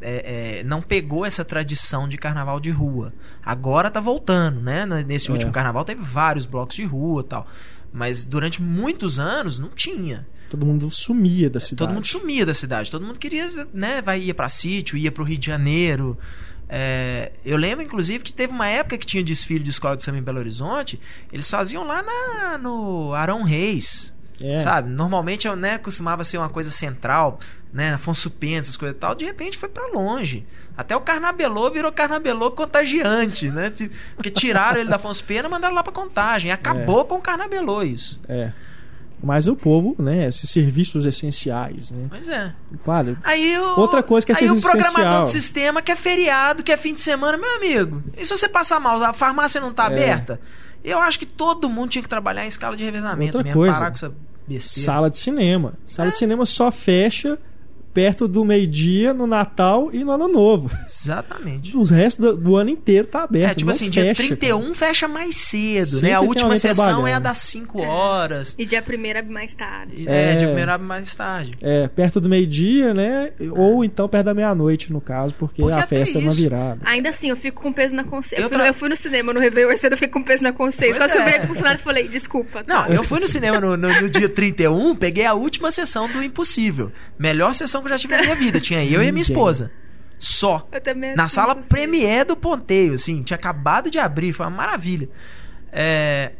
[0.00, 3.12] é, é, não pegou essa tradição de carnaval de rua.
[3.44, 4.84] Agora tá voltando, né?
[5.06, 5.32] Nesse É.
[5.32, 7.46] último carnaval teve vários blocos de rua tal.
[7.92, 10.26] Mas durante muitos anos não tinha.
[10.50, 11.78] Todo mundo sumia da cidade.
[11.78, 15.22] Todo mundo sumia da cidade, todo mundo queria, né, vai ia para sítio, ia para
[15.22, 16.16] o Rio de Janeiro.
[16.68, 20.18] É, eu lembro, inclusive, que teve uma época que tinha desfile de escola de samba
[20.18, 21.00] em Belo Horizonte.
[21.32, 24.58] Eles faziam lá na, no Arão Reis, É.
[24.62, 24.90] sabe?
[24.90, 27.40] Normalmente, né, costumava ser uma coisa central,
[27.72, 29.14] né, Afonso Pena, essas coisas e tal.
[29.14, 30.46] De repente foi para longe.
[30.76, 33.72] Até o Carnabelô virou Carnabelô contagiante, né?
[34.14, 36.52] Porque tiraram ele da Afonso Pena e mandaram lá para Contagem.
[36.52, 38.20] Acabou com o Carnabelô isso.
[38.28, 38.52] É.
[39.22, 40.26] Mas o povo, né?
[40.28, 42.06] Esses serviços essenciais, né?
[42.10, 42.52] Pois é.
[42.84, 45.22] Claro, Aí o, Outra coisa que é aí o programador essencial.
[45.22, 48.02] do sistema que é feriado, que é fim de semana, meu amigo.
[48.16, 49.86] E se você passar mal, a farmácia não tá É.
[49.86, 50.38] aberta?
[50.84, 53.74] Eu acho que todo mundo tinha que trabalhar em escala de revezamento Outra mesmo, coisa.
[53.78, 54.14] parar com essa
[54.46, 54.84] besteira.
[54.84, 55.72] sala de cinema.
[55.86, 56.12] Sala É.
[56.12, 57.38] de cinema só fecha
[57.96, 60.70] perto do meio-dia, no Natal e no Ano Novo.
[60.86, 61.74] Exatamente.
[61.74, 63.52] Os restos do, do ano inteiro tá aberto.
[63.52, 64.28] É, tipo não assim, fecha, dia cara.
[64.36, 66.14] 31 fecha mais cedo, Sempre né?
[66.14, 68.54] A última sessão é a das 5 horas.
[68.58, 70.06] E dia primeiro abre mais tarde.
[70.06, 70.36] É, É.
[70.36, 71.52] de primeiro abre mais tarde.
[71.62, 73.30] É, perto do meio-dia, né?
[73.52, 76.36] Ou então perto da meia-noite, no caso, porque, Porque a festa é isso.
[76.36, 76.80] virada.
[76.84, 78.42] Ainda assim, eu fico com peso na consciência.
[78.42, 80.52] Eu Eu, fui- tra- eu fui no cinema no Réveillon eu fiquei com peso na
[80.52, 80.98] consciência.
[81.00, 81.24] Quase que eu é.
[81.24, 82.62] virei pro funcionário e falei, desculpa.
[82.62, 82.74] tá?
[82.88, 86.22] Não, eu fui no cinema no, no- no dia 31, peguei a última sessão do
[86.22, 86.92] Impossível.
[87.18, 88.60] Melhor sessão que eu já tive na minha vida.
[88.60, 89.70] Tinha eu e a minha esposa.
[90.18, 90.66] Só.
[90.72, 91.54] Eu também Na sala.
[91.54, 95.08] Premiere do Ponteio, assim, tinha acabado de abrir, foi uma maravilha.
[95.70, 96.32] É,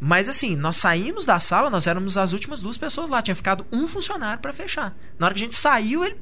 [0.00, 3.64] mas assim, nós saímos da sala, nós éramos as últimas duas pessoas lá, tinha ficado
[3.72, 4.94] um funcionário pra fechar.
[5.18, 6.16] Na hora que a gente saiu, ele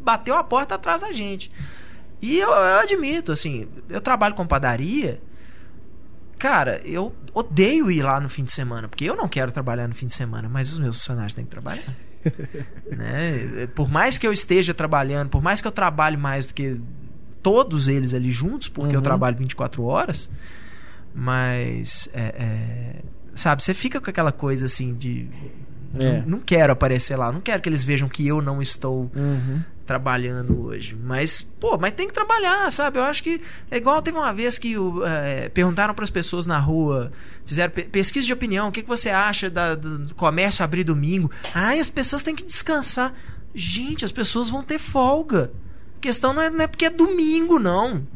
[0.00, 1.52] bateu a porta atrás da gente.
[2.22, 5.20] E eu, eu admito, assim, eu trabalho com padaria.
[6.38, 9.94] Cara, eu odeio ir lá no fim de semana, porque eu não quero trabalhar no
[9.94, 11.84] fim de semana, mas os meus funcionários têm que trabalhar.
[12.96, 13.66] né?
[13.74, 16.80] Por mais que eu esteja trabalhando, por mais que eu trabalhe mais do que
[17.42, 19.04] todos eles ali juntos, porque eu Uhum.
[19.04, 20.30] trabalho 24 horas,
[21.14, 22.96] mas é, é,
[23.34, 25.28] sabe, você fica com aquela coisa assim de
[25.98, 26.20] É.
[26.20, 29.60] não, não quero aparecer lá, não quero que eles vejam que eu não estou Uhum.
[29.86, 30.96] Trabalhando hoje.
[31.00, 32.98] Mas, pô, mas tem que trabalhar, sabe?
[32.98, 34.74] Eu acho que é igual teve uma vez que
[35.06, 37.12] é, perguntaram para as pessoas na rua,
[37.44, 41.30] fizeram pe- pesquisa de opinião, o que, que você acha da- do, comércio abrir domingo?
[41.54, 43.14] Ai, as pessoas têm que descansar.
[43.54, 45.50] Gente, as pessoas vão ter folga.
[45.96, 48.06] A questão não é, não é porque é domingo, não.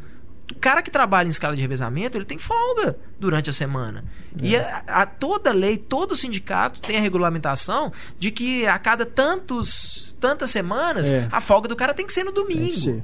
[0.52, 4.04] O cara que trabalha em escala de revezamento, ele tem folga durante a semana.
[4.42, 10.09] E a, a- toda lei, todo sindicato tem a regulamentação de que a cada tantos,
[10.20, 11.28] tantas semanas, É.
[11.32, 13.02] a folga do cara tem que ser no domingo.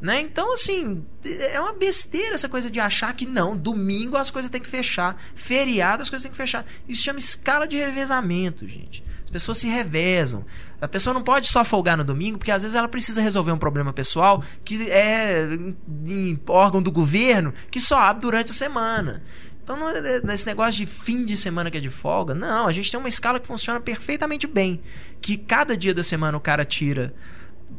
[0.00, 0.20] Né?
[0.20, 4.60] Então, assim, é uma besteira essa coisa de achar que não, domingo as coisas têm
[4.60, 6.66] que fechar, feriado as coisas têm que fechar.
[6.88, 9.02] Isso chama escala de revezamento, gente.
[9.24, 10.44] As pessoas se revezam.
[10.80, 13.58] A pessoa não pode só folgar no domingo, porque às vezes ela precisa resolver um
[13.58, 15.76] problema pessoal que é em,
[16.06, 19.22] em órgão do governo que só abre durante a semana.
[19.64, 22.34] Então, não é nesse negócio de fim de semana que é de folga.
[22.34, 24.80] Não, a gente tem uma escala que funciona perfeitamente bem.
[25.26, 27.12] Que cada dia da semana o cara tira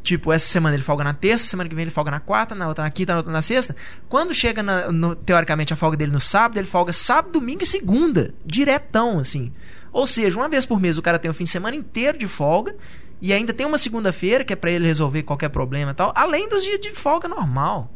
[0.04, 2.68] Tipo, essa semana ele folga na terça, semana que vem ele folga na quarta, na
[2.68, 3.74] outra na quinta, na outra na sexta.
[4.10, 7.66] Quando chega, na- no- teoricamente, a folga dele no sábado, ele folga sábado, domingo e
[7.66, 8.34] segunda.
[8.46, 9.52] Diretão, assim.
[9.94, 12.28] Ou seja, uma vez por mês o cara tem o fim de semana inteiro de
[12.28, 12.76] folga.
[13.22, 16.12] E ainda tem uma segunda-feira, que é pra ele resolver qualquer problema e tal.
[16.16, 17.90] Além dos dias de folga normal.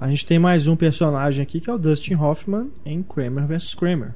[0.00, 3.74] A gente tem mais um personagem aqui que é o Dustin Hoffman em Kramer vs.
[3.74, 4.12] Kramer.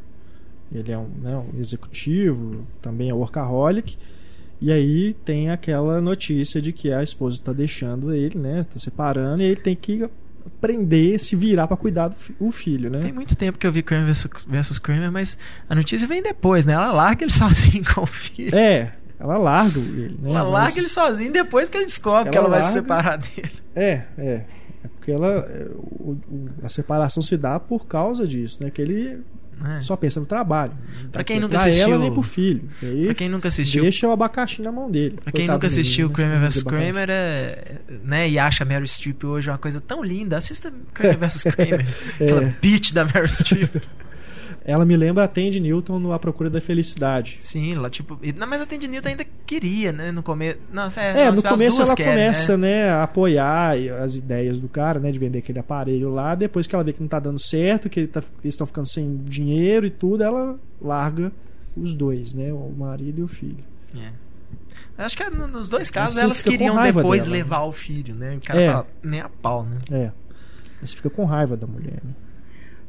[0.73, 3.99] Ele é um, né, um executivo, também é workaholic.
[4.61, 8.61] E aí tem aquela notícia de que a esposa está deixando ele, né?
[8.61, 10.09] Está separando, e ele tem que
[10.47, 13.01] aprender, se virar para cuidar do fi- o filho, né?
[13.01, 14.13] Tem muito tempo que eu vi Kramer
[14.49, 15.37] versus, Kramer, mas
[15.69, 16.73] a notícia vem depois, né?
[16.73, 18.55] Ela larga ele sozinho com o filho.
[18.57, 20.31] É, ela larga ele, né?
[20.31, 22.83] Ela Mas- larga ele sozinho depois que ele descobre que Ela ela vai se larga-
[22.83, 23.53] separar dele.
[23.75, 24.45] É, é.
[24.85, 28.71] É porque ela, é, o- o- a separação se dá por causa disso, né?
[28.71, 29.21] Que ele
[29.61, 29.81] né?
[29.81, 30.73] só pensa no trabalho.
[31.13, 32.69] Tá quem nunca assistiu- ela nem pro filho.
[32.83, 35.19] Aí Pra quem nunca assistiu deixa o abacaxi na mão dele.
[35.23, 36.15] Pra quem nunca assistiu né?
[36.15, 36.63] Kramer vs.
[36.63, 41.43] Kramer é, né, e acha Meryl Streep hoje uma coisa tão linda, assista Kramer vs
[41.53, 41.87] Kramer.
[42.15, 42.57] Aquela É.
[42.61, 43.71] beat da Meryl Streep.
[44.69, 47.37] Ela me lembra a Tandy Newton no A Procura da Felicidade.
[47.41, 50.59] Sim, lá tipo, não, mas a Tandy Newton ainda queria, né, no começo.
[50.73, 52.87] Não, é, É, no começo ela querem, começa, né?
[52.87, 56.35] né, a apoiar as ideias do cara, né, de vender aquele aparelho lá.
[56.35, 58.89] Depois que ela vê que não tá dando certo, que ele tá- eles estão ficando
[58.89, 61.31] sem dinheiro e tudo, ela larga
[61.77, 63.63] os dois, né, o marido e o filho.
[63.97, 64.11] É.
[64.99, 67.43] Acho que é no- nos dois casos elas queriam depois dela, né?
[67.43, 68.37] levar o filho, né?
[68.37, 68.73] O cara É.
[68.73, 69.79] fala, nem a pau, né?
[69.93, 70.11] É.
[70.83, 72.11] Você fica com raiva da mulher, né?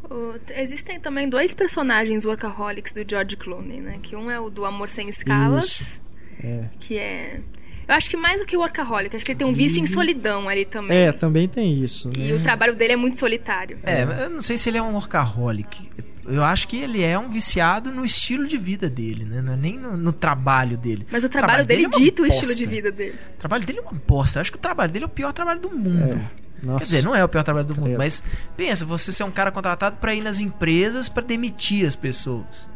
[0.10, 4.00] O- Existem também dois personagens workaholics do George Clooney, né?
[4.02, 6.02] Que um é o do Amor Sem Escalas.
[6.44, 6.66] É.
[6.80, 7.40] que é...
[7.88, 9.88] Eu acho que mais do que o workaholic, acho que ele tem um vício em
[9.88, 10.98] solidão ali também.
[10.98, 12.28] É, também tem isso, né?
[12.28, 13.80] E o trabalho dele é muito solitário.
[13.82, 15.90] É, mas eu não sei se ele é um workaholic.
[16.28, 19.42] Eu acho que ele é um viciado no estilo de vida dele, né?
[19.42, 21.08] Não é nem no, no trabalho dele.
[21.10, 23.16] Mas o trabalho, dele, é uma dita o estilo de vida dele.
[23.36, 24.40] O trabalho dele é uma bosta.
[24.40, 26.14] Eu acho que o trabalho dele é o pior trabalho do mundo.
[26.16, 26.47] É.
[26.64, 26.80] Nossa.
[26.80, 27.98] Quer dizer, não é o pior trabalho do mundo, Credo.
[28.00, 28.24] mas
[28.56, 32.70] pensa, você ser um cara contratado pra ir nas empresas pra demitir as pessoas.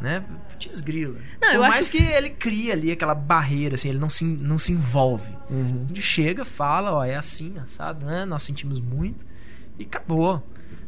[0.00, 0.22] Né?
[0.58, 1.18] Desgrila.
[1.40, 4.24] Não, Por eu mais acho- que ele cria ali aquela barreira, assim, ele não se,
[4.24, 5.30] não se envolve.
[5.48, 5.86] Uhum.
[5.88, 8.24] Ele chega, fala, ó, é assim, assado, né?
[8.24, 9.24] Nós sentimos muito
[9.78, 10.42] e acabou.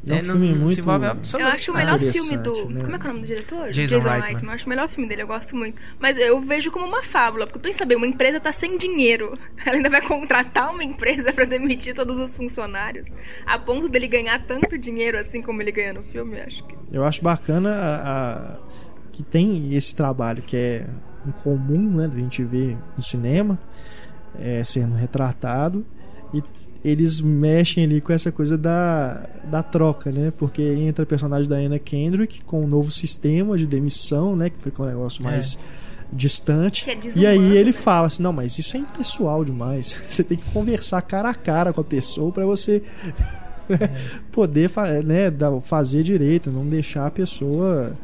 [0.09, 0.23] É um Né?
[0.23, 1.07] filme muito- se envolve
[1.39, 2.69] Eu acho o melhor filme do.
[2.71, 2.83] né?
[2.83, 3.71] Como é que é o nome do diretor?
[3.71, 4.51] Jason Reitman.
[4.51, 5.81] Eu acho o melhor filme dele, eu gosto muito.
[5.99, 9.39] Mas eu vejo como uma fábula, porque pensa bem, uma empresa tá sem dinheiro.
[9.65, 13.09] Ela ainda vai contratar uma empresa pra demitir todos os funcionários.
[13.47, 16.75] A ponto dele ganhar tanto dinheiro assim como ele ganha no filme, acho que.
[16.93, 18.59] Eu acho bacana a, a-
[19.13, 20.87] que tem esse trabalho que é
[21.27, 23.59] incomum, né, da gente ver no cinema.
[24.39, 25.85] é, sendo retratado
[26.89, 30.33] eles mexem ali com essa coisa da, da troca, né?
[30.39, 34.51] Porque entra o personagem da Anna Kendrick com um novo sistema de demissão, né?
[34.51, 35.59] Que foi um negócio mais
[36.13, 36.85] distante.
[36.85, 37.73] Que é e desumano, aí ele né?
[37.73, 39.97] fala assim: não, mas isso é impessoal demais.
[40.09, 42.81] Você tem que conversar cara a cara com a pessoa para você
[44.31, 47.95] poder fa- né, dar- fazer direito, não deixar a pessoa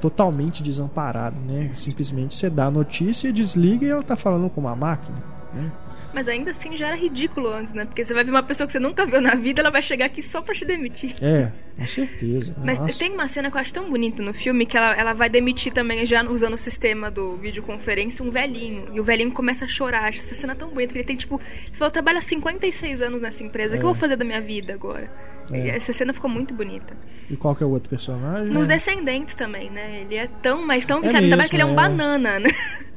[0.00, 1.70] totalmente desamparada, né?
[1.72, 5.16] Simplesmente você dá a notícia, desliga e ela tá falando com uma máquina.
[5.54, 5.72] Né?
[6.12, 7.84] Mas ainda assim já era ridículo antes, né?
[7.84, 10.06] Porque você vai ver uma pessoa que você nunca viu na vida, ela vai chegar
[10.06, 11.14] aqui só pra te demitir.
[11.22, 12.54] É, com certeza.
[12.64, 12.98] Mas Nossa.
[12.98, 15.72] tem uma cena que eu acho tão bonita no filme que ela, ela vai demitir
[15.72, 18.88] também, já usando o sistema do videoconferência, um velhinho.
[18.92, 20.04] E o velhinho começa a chorar.
[20.04, 21.40] Acho essa cena tão bonita, porque ele tem, tipo...
[21.66, 24.24] Ele falou, eu trabalho há 56 anos nessa empresa, o que eu vou fazer da
[24.24, 25.10] minha vida agora?
[25.52, 25.76] É.
[25.76, 26.94] Essa cena ficou muito bonita.
[27.30, 28.52] E qual que é o outro personagem?
[28.52, 30.02] Nos Descendentes também, né?
[30.02, 31.74] Ele é tão, mas tão É viciado trabalho mesmo, que ele é um é.
[31.74, 32.50] banana, né?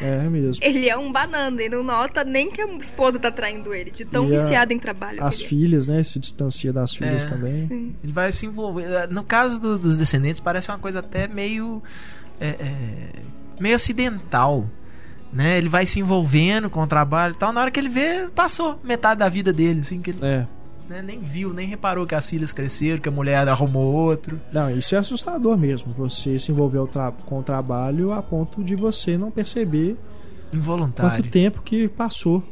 [0.00, 0.62] É mesmo.
[0.64, 4.04] Ele é um banana, ele não nota nem que a esposa tá traindo ele, de
[4.04, 5.22] tão E a- viciado em trabalho.
[5.24, 6.02] As ele filhas, né?
[6.02, 7.26] Se distancia das filhas É.
[7.26, 7.30] é.
[7.30, 7.66] também.
[7.66, 7.96] Sim.
[8.04, 9.08] Ele vai se envolver.
[9.10, 11.82] No caso do- dos descendentes, parece uma coisa até meio.
[12.38, 13.08] é, é,
[13.58, 14.66] meio acidental.
[15.32, 15.58] Né?
[15.58, 17.52] Ele vai se envolvendo com o trabalho e tal.
[17.52, 19.80] Na hora que ele vê, passou metade da vida dele.
[19.80, 20.46] Assim, que ele É.
[20.88, 24.40] né, nem viu, nem reparou que as filhas cresceram, que a mulher arrumou outro.
[24.52, 25.92] Não, isso é assustador mesmo.
[25.92, 26.80] Você se envolver
[27.24, 29.96] com o trabalho a ponto de você não perceber
[30.50, 31.30] quanto Involuntário.
[31.30, 32.42] tempo que passou.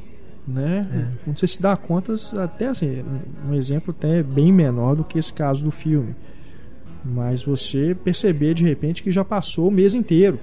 [0.46, 0.86] Né?
[0.92, 1.24] É.
[1.24, 3.02] Quando você se dá conta, até assim,
[3.48, 6.14] um exemplo até bem menor do que esse caso do filme.
[7.02, 10.38] Mas você perceber de repente que já passou o mês inteiro.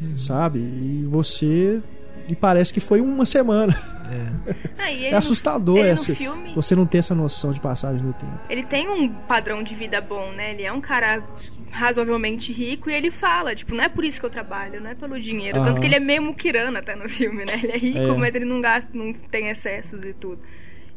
[0.00, 0.16] Uhum.
[0.16, 0.58] Sabe?
[0.58, 1.82] E você.
[2.28, 3.76] E parece que foi uma semana.
[4.06, 4.54] É.
[4.78, 6.14] Ah, e ele É no- assustador essa.
[6.14, 8.38] filme, Você não ter essa noção de passagem do tempo.
[8.48, 10.52] ele tem um padrão de vida bom, né?
[10.52, 11.24] Ele é um cara
[11.70, 14.94] razoavelmente rico e ele fala, tipo, não é por isso que eu trabalho, não é
[14.94, 15.58] pelo dinheiro.
[15.58, 15.66] Aham.
[15.68, 17.60] Tanto que ele é meio muquirana até no filme, né?
[17.62, 18.16] Ele é rico, É.
[18.16, 20.40] mas ele não gasta, não tem excessos e tudo.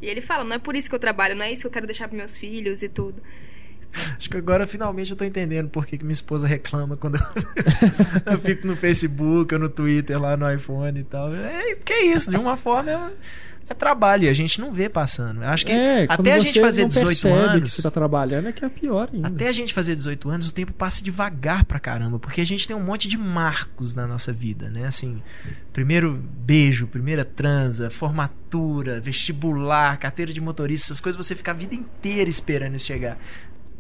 [0.02, 1.72] E ele fala, não é por isso que eu trabalho, não é isso que eu
[1.72, 3.22] quero deixar pros meus filhos e tudo.
[4.18, 7.24] Acho que agora finalmente eu tô entendendo por que, que minha esposa reclama quando eu,
[8.34, 11.34] eu fico no Facebook ou no Twitter lá no iPhone e tal.
[11.34, 13.12] É, porque é isso, de uma forma é,
[13.70, 15.44] é trabalho e a gente não vê passando.
[15.44, 17.62] Eu acho que é, até a gente fazer não 18 percebe anos.
[17.62, 19.28] que você tá trabalhando é que é pior ainda.
[19.28, 22.68] Até a gente fazer 18 anos, o tempo passa devagar pra caramba, porque a gente
[22.68, 24.86] tem um monte de marcos na nossa vida, né?
[24.86, 25.22] Assim,
[25.72, 31.76] primeiro beijo, primeira transa, formatura, vestibular, carteira de motorista, essas coisas você fica a vida
[31.76, 33.18] inteira esperando isso chegar.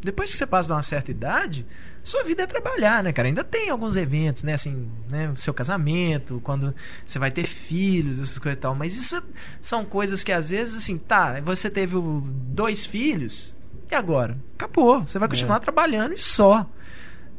[0.02, 1.66] Depois que você passa de uma certa idade,
[2.04, 3.28] sua vida é trabalhar, né, cara?
[3.28, 4.54] Ainda tem alguns eventos, né?
[4.54, 5.32] Assim, né?
[5.36, 6.74] Seu casamento, quando
[7.06, 8.76] você vai ter filhos, essas coisas e tal.
[8.76, 9.22] Mas isso
[9.60, 11.95] são coisas que às vezes, assim, tá, você teve
[12.54, 13.56] dois filhos,
[13.91, 14.38] e agora?
[14.56, 15.02] Acabou.
[15.02, 16.70] Você vai continuar trabalhando e só.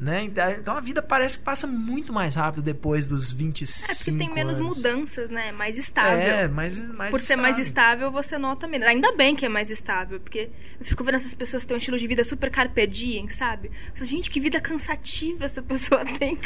[0.01, 0.30] Né?
[0.59, 4.34] Então a vida parece que passa muito mais rápido depois dos 25 É porque tem
[4.34, 4.78] menos anos.
[4.78, 5.53] mudanças, né?
[5.53, 6.18] Mais estável.
[6.18, 8.09] É, mais, mais Por ser mais estável.
[8.09, 8.86] estável, você nota menos.
[8.88, 10.48] Ainda bem que é mais estável, porque
[10.78, 13.70] eu fico vendo essas pessoas que têm um estilo de vida super carpe diem, sabe?
[13.94, 16.38] Falo, Gente, que vida cansativa essa pessoa tem.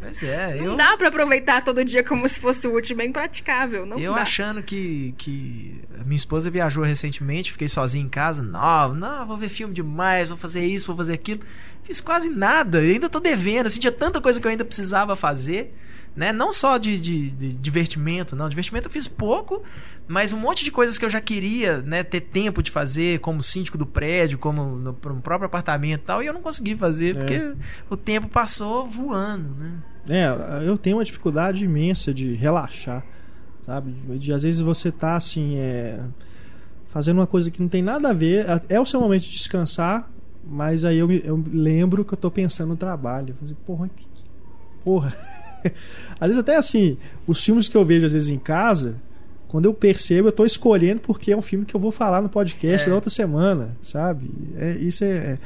[0.00, 3.06] Pois é, Não eu, dá pra aproveitar todo dia como se fosse o último, é
[3.06, 3.84] impraticável.
[3.84, 4.22] Não eu dá.
[4.22, 8.44] achando que, que minha esposa viajou recentemente, fiquei sozinho em casa.
[8.44, 11.40] Não, não, vou ver filme demais, vou fazer isso, vou fazer aquilo.
[11.82, 13.66] Fiz quase nada, eu ainda tô devendo.
[13.66, 15.74] Assim, tinha tanta coisa que eu ainda precisava fazer.
[16.14, 16.30] Né?
[16.30, 18.46] Não só de, de- de divertimento, não.
[18.48, 19.62] Divertimento eu fiz pouco,
[20.06, 23.42] mas um monte de coisas que eu já queria né, ter tempo de fazer, como
[23.42, 27.16] síndico do prédio, como no, no próprio apartamento e tal, e eu não consegui fazer,
[27.16, 27.18] É.
[27.18, 27.52] porque
[27.88, 29.72] o tempo passou voando, né?
[30.06, 33.02] É, eu tenho uma dificuldade imensa de relaxar,
[33.62, 33.92] sabe?
[33.92, 35.98] De, de, às vezes você tá assim, é,
[36.88, 40.10] fazendo uma coisa que não tem nada a ver, é o seu momento de descansar,
[40.46, 43.34] mas aí eu, me- eu lembro que eu tô pensando no trabalho.
[43.40, 44.24] Falei, porra, que, que-
[44.84, 45.14] porra.
[46.20, 48.96] às vezes até assim, os filmes que eu vejo às vezes em casa,
[49.48, 52.28] quando eu percebo, eu tô escolhendo porque é um filme que eu vou falar no
[52.28, 52.90] podcast É.
[52.90, 54.30] da outra semana, sabe?
[54.56, 55.38] É, isso é,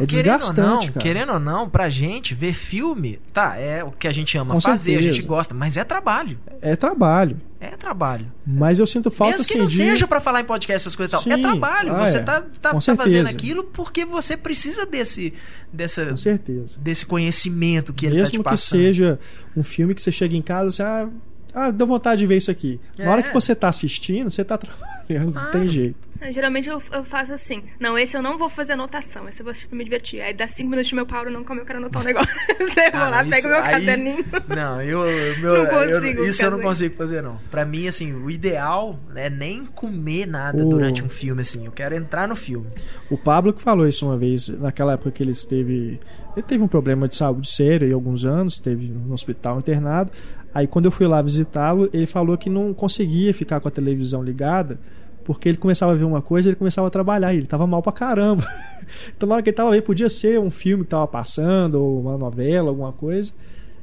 [0.00, 1.00] é, é desgastante, querendo ou não, cara.
[1.00, 4.60] Querendo ou não, pra gente, ver filme, tá, é o que a gente ama Com
[4.60, 5.12] fazer, a certeza.
[5.16, 6.38] gente gosta, mas é trabalho.
[6.62, 7.40] É trabalho.
[7.60, 8.30] É trabalho.
[8.46, 9.76] Mas eu sinto falta Mesmo que assim, não de...
[9.76, 11.32] seja pra falar em podcast essas coisas e tal.
[11.32, 11.42] É Sim.
[11.42, 11.92] trabalho.
[11.92, 12.20] Ah, você é.
[12.20, 15.34] tá, tá, tá fazendo aquilo porque você precisa desse,
[15.72, 16.78] dessa, Com certeza.
[16.80, 18.78] desse conhecimento que ele tá te Mesmo que passando.
[18.80, 19.18] seja
[19.56, 21.08] um filme que você chega em casa e você, ah,
[21.52, 22.80] ah, deu vontade de ver isso aqui.
[22.96, 23.08] Na É.
[23.08, 25.66] hora que você tá assistindo, você tá trabalhando, não tem Ah.
[25.66, 26.07] jeito.
[26.32, 27.62] Geralmente eu, eu faço assim.
[27.78, 29.28] Não, esse eu não vou fazer anotação.
[29.28, 30.20] Esse eu vou assistir pra me divertir.
[30.20, 32.34] Aí dá cinco minutos do meu pau, eu não como, eu quero anotar um negócio.
[32.58, 34.24] Você vai Ah, lá, pega o meu aí- caderninho.
[34.48, 35.00] Não, eu,
[35.40, 37.38] meu, Não eu- consigo isso eu não consigo fazer não.
[37.50, 41.64] Pra mim assim, o ideal é nem comer nada O- durante um filme assim.
[41.66, 42.66] Eu quero entrar no filme.
[43.10, 46.00] O Pablo que falou isso uma vez, naquela época que ele esteve.
[46.36, 50.10] Ele teve um problema de saúde sério aí, alguns anos, esteve no hospital internado.
[50.54, 54.22] Aí quando eu fui lá visitá-lo, ele falou que não conseguia ficar com a televisão
[54.22, 54.80] ligada,
[55.28, 57.82] porque ele começava a ver uma coisa, ele começava a trabalhar, e ele tava mal
[57.82, 58.42] pra caramba.
[59.14, 62.00] então na hora que ele tava vendo, podia ser um filme que tava passando, ou
[62.00, 63.34] uma novela, alguma coisa.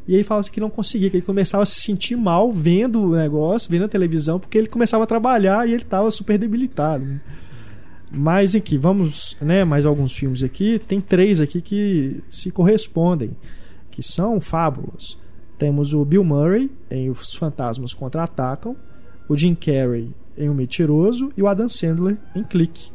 [0.07, 2.99] E ele fala assim que não conseguia, que ele começava a se sentir mal vendo
[2.99, 7.05] o negócio, vendo a televisão, porque ele começava a trabalhar e ele estava super debilitado.
[7.05, 7.21] Né?
[8.11, 10.79] Mas aqui, vamos, né, mais alguns filmes aqui.
[10.79, 13.37] Tem três aqui que se correspondem,
[13.91, 15.15] que são fábulas.
[15.59, 18.75] Temos o Bill Murray em Os Fantasmas Contra-Atacam,
[19.29, 22.91] o Jim Carrey em O Mentiroso e o Adam Sandler em Clique.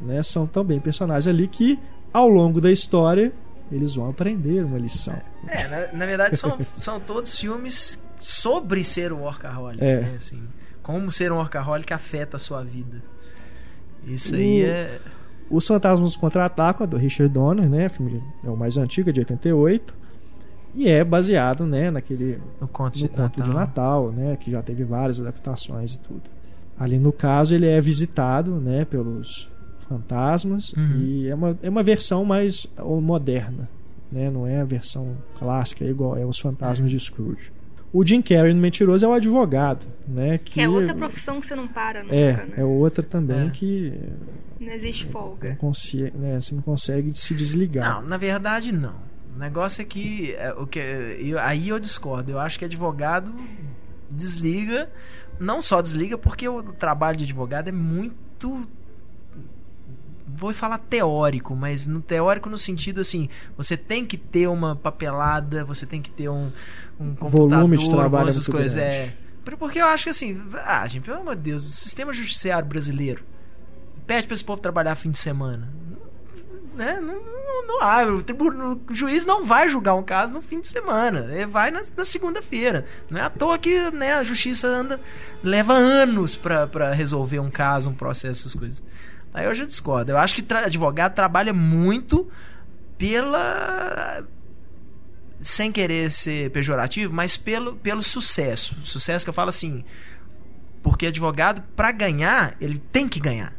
[0.00, 0.22] Né?
[0.22, 1.78] São também personagens ali que,
[2.12, 3.32] ao longo da história,
[3.72, 5.18] eles vão aprender uma lição.
[5.48, 10.00] É, na, na verdade são, são todos filmes sobre ser um workaholic, É.
[10.02, 10.14] né?
[10.16, 10.42] Assim,
[10.82, 13.02] como ser um workaholic afeta a sua vida.
[14.06, 15.00] Isso aí é.
[15.50, 17.88] Os Fantasmas Contra-Atacam, do Richard Donner, né?
[17.88, 19.94] Filme é o mais antigo, é de 88.
[20.74, 23.42] E é baseado né, naquele No conto, no de, conto Natal.
[23.44, 26.22] de Natal, né, que já teve várias adaptações e tudo.
[26.78, 29.48] Ali no caso ele é visitado, né, pelos
[29.88, 30.98] fantasmas Uhum.
[31.00, 32.66] e é uma, é uma versão mais
[33.00, 33.68] moderna,
[34.10, 37.52] né, não é a versão clássica é igual é os fantasmas de Scrooge.
[37.92, 41.46] O Jim Carrey no Mentiroso é o advogado, né, que, Que é outra profissão que
[41.46, 42.48] você não para nunca, é, né?
[42.58, 43.50] é outra também É.
[43.50, 43.92] que
[44.60, 45.56] Não existe não folga.
[45.56, 48.02] consegue, né, você não consegue se desligar.
[48.02, 48.94] Não, na verdade não.
[49.34, 52.32] O negócio é que, é, o que eu- aí eu discordo.
[52.32, 53.32] Eu acho que advogado
[54.10, 54.88] desliga,
[55.38, 58.66] não só desliga, porque o trabalho de advogado é muito
[60.28, 65.64] vou falar teórico, mas no teórico no sentido assim, você tem que ter uma papelada,
[65.64, 66.50] você tem que ter um,
[67.00, 68.96] um computador, Volume de trabalho é essas muito coisas, grande.
[68.96, 69.16] é.
[69.58, 73.24] Porque eu acho que assim, ah, gente, pelo amor de Deus, o sistema judiciário brasileiro
[74.06, 75.72] pede pra esse povo trabalhar fim de semana.
[76.76, 77.00] Né?
[77.00, 78.04] Não, não, há.
[78.04, 81.26] O, tribu- o juiz não vai julgar um caso no fim de semana.
[81.32, 82.84] Ele vai na, na segunda-feira.
[83.08, 85.00] Não é à toa que né, a justiça anda,
[85.42, 88.84] leva anos pra resolver um caso, um processo, essas coisas.
[89.32, 90.12] Aí eu já discordo.
[90.12, 92.28] Eu acho que tra- advogado trabalha muito
[92.98, 94.22] pela.
[95.40, 98.76] Sem querer ser pejorativo, mas pelo, pelo sucesso.
[98.84, 99.82] Sucesso que eu falo assim.
[100.82, 103.52] Porque advogado, pra ganhar, ele tem que ganhar.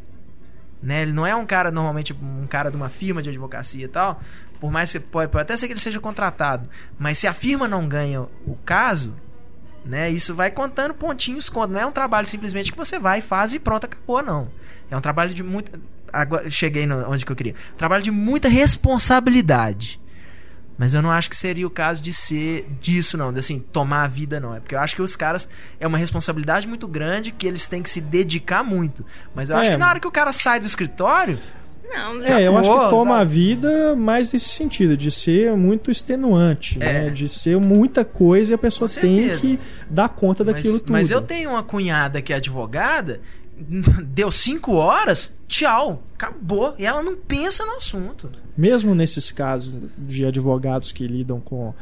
[0.82, 1.02] Né?
[1.02, 4.22] Ele não é um cara, normalmente, um cara de uma firma de advocacia e tal.
[4.60, 6.70] Por mais que pode, pode até ser que ele seja contratado.
[6.98, 9.16] Mas se a firma não ganha o caso,
[9.86, 10.10] né?
[10.10, 11.74] Isso vai contando pontinhos conta.
[11.74, 14.50] Não é um trabalho simplesmente que você vai, faz e pronto, acabou, não.
[14.90, 15.80] É um trabalho de muita.
[16.12, 17.56] Agora, cheguei onde que eu queria.
[17.78, 20.00] Trabalho de muita responsabilidade.
[20.78, 23.34] Mas eu não acho que seria o caso de ser disso, não.
[23.34, 24.56] De assim, tomar a vida, não.
[24.56, 25.50] É porque eu acho que os caras.
[25.80, 29.04] É uma responsabilidade muito grande que eles têm que se dedicar muito.
[29.34, 29.74] Mas eu acho É.
[29.74, 31.40] que na hora que o cara sai do escritório.
[31.90, 33.22] Não, É, eu acho que toma sabe?
[33.22, 37.06] a vida mais nesse sentido, de ser muito extenuante, É.
[37.06, 37.10] né?
[37.10, 39.58] De ser muita coisa e a pessoa tem que
[39.90, 40.92] dar conta Mas, daquilo tudo.
[40.92, 43.22] mas eu tenho uma cunhada que é advogada.
[44.08, 46.76] Deu cinco horas, tchau, acabou.
[46.78, 48.30] E ela não pensa no assunto.
[48.56, 51.74] Mesmo nesses casos de advogados que lidam com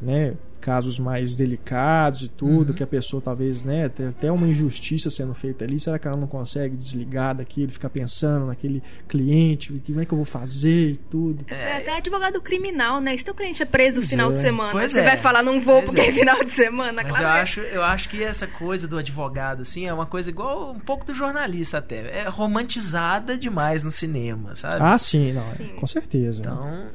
[0.00, 2.74] né, casos mais delicados e tudo, Uhum.
[2.76, 6.16] que a pessoa talvez né, tem até uma injustiça sendo feita ali, será que ela
[6.16, 10.96] não consegue desligar daquilo, ficar pensando naquele cliente, como é que eu vou fazer e
[10.96, 11.44] tudo.
[11.48, 13.16] É até advogado criminal, né?
[13.16, 14.34] Se teu cliente é preso no final é.
[14.34, 15.04] de semana, Pois você é.
[15.04, 16.08] vai falar, não vou Pois porque é.
[16.08, 17.24] é final de semana, Mas claro.
[17.24, 17.40] eu é.
[17.40, 21.04] acho, eu acho que essa coisa do advogado, assim, é uma coisa igual um pouco
[21.06, 22.20] do jornalista até.
[22.20, 24.76] É romantizada demais no cinema, sabe?
[24.80, 25.68] Ah, sim, não, é, Sim.
[25.76, 26.40] com certeza.
[26.42, 26.86] Então.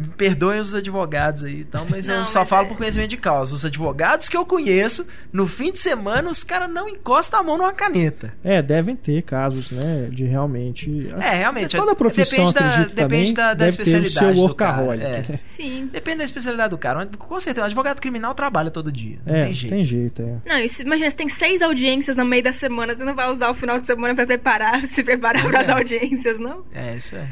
[0.00, 3.10] Me perdoem os advogados aí, então, mas eu Não, só mas falo é- por conhecimento
[3.10, 3.54] de causa.
[3.54, 7.58] Os advogados que eu conheço, no fim de semana, os caras não encostam a mão
[7.58, 8.32] numa caneta.
[8.42, 11.08] É, devem ter casos, né, de realmente...
[11.20, 11.76] É, realmente.
[11.76, 14.82] Toda profissão, depende da, depende também, da, da deve ter o especialidade seu do cara.
[14.82, 15.32] workaholic.
[15.32, 15.40] É.
[15.44, 15.88] Sim.
[15.92, 17.06] Depende da especialidade do cara.
[17.06, 19.18] Com certeza, o advogado criminal trabalha todo dia.
[19.26, 19.72] Não É, tem jeito.
[19.74, 20.36] tem jeito, é.
[20.48, 23.50] Não, isso, imagina, você tem seis audiências no meio da semana, você não vai usar
[23.50, 25.72] o final de semana pra preparar, se preparar Pois para as é.
[25.72, 26.64] audiências, não?
[26.72, 27.28] É, isso é.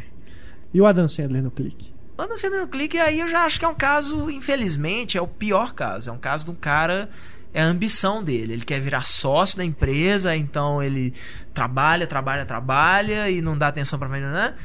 [0.75, 1.93] E o Adam Sandler no clique?
[2.19, 5.29] Quando você no clique, aí eu já acho que é um caso, infelizmente, é o
[5.29, 6.11] pior caso.
[6.11, 7.09] É um caso de um cara.
[7.55, 8.55] É a ambição dele.
[8.55, 11.15] Ele quer virar sócio da empresa, então ele
[11.55, 14.57] trabalha, trabalha, trabalha e não dá atenção pra família, né?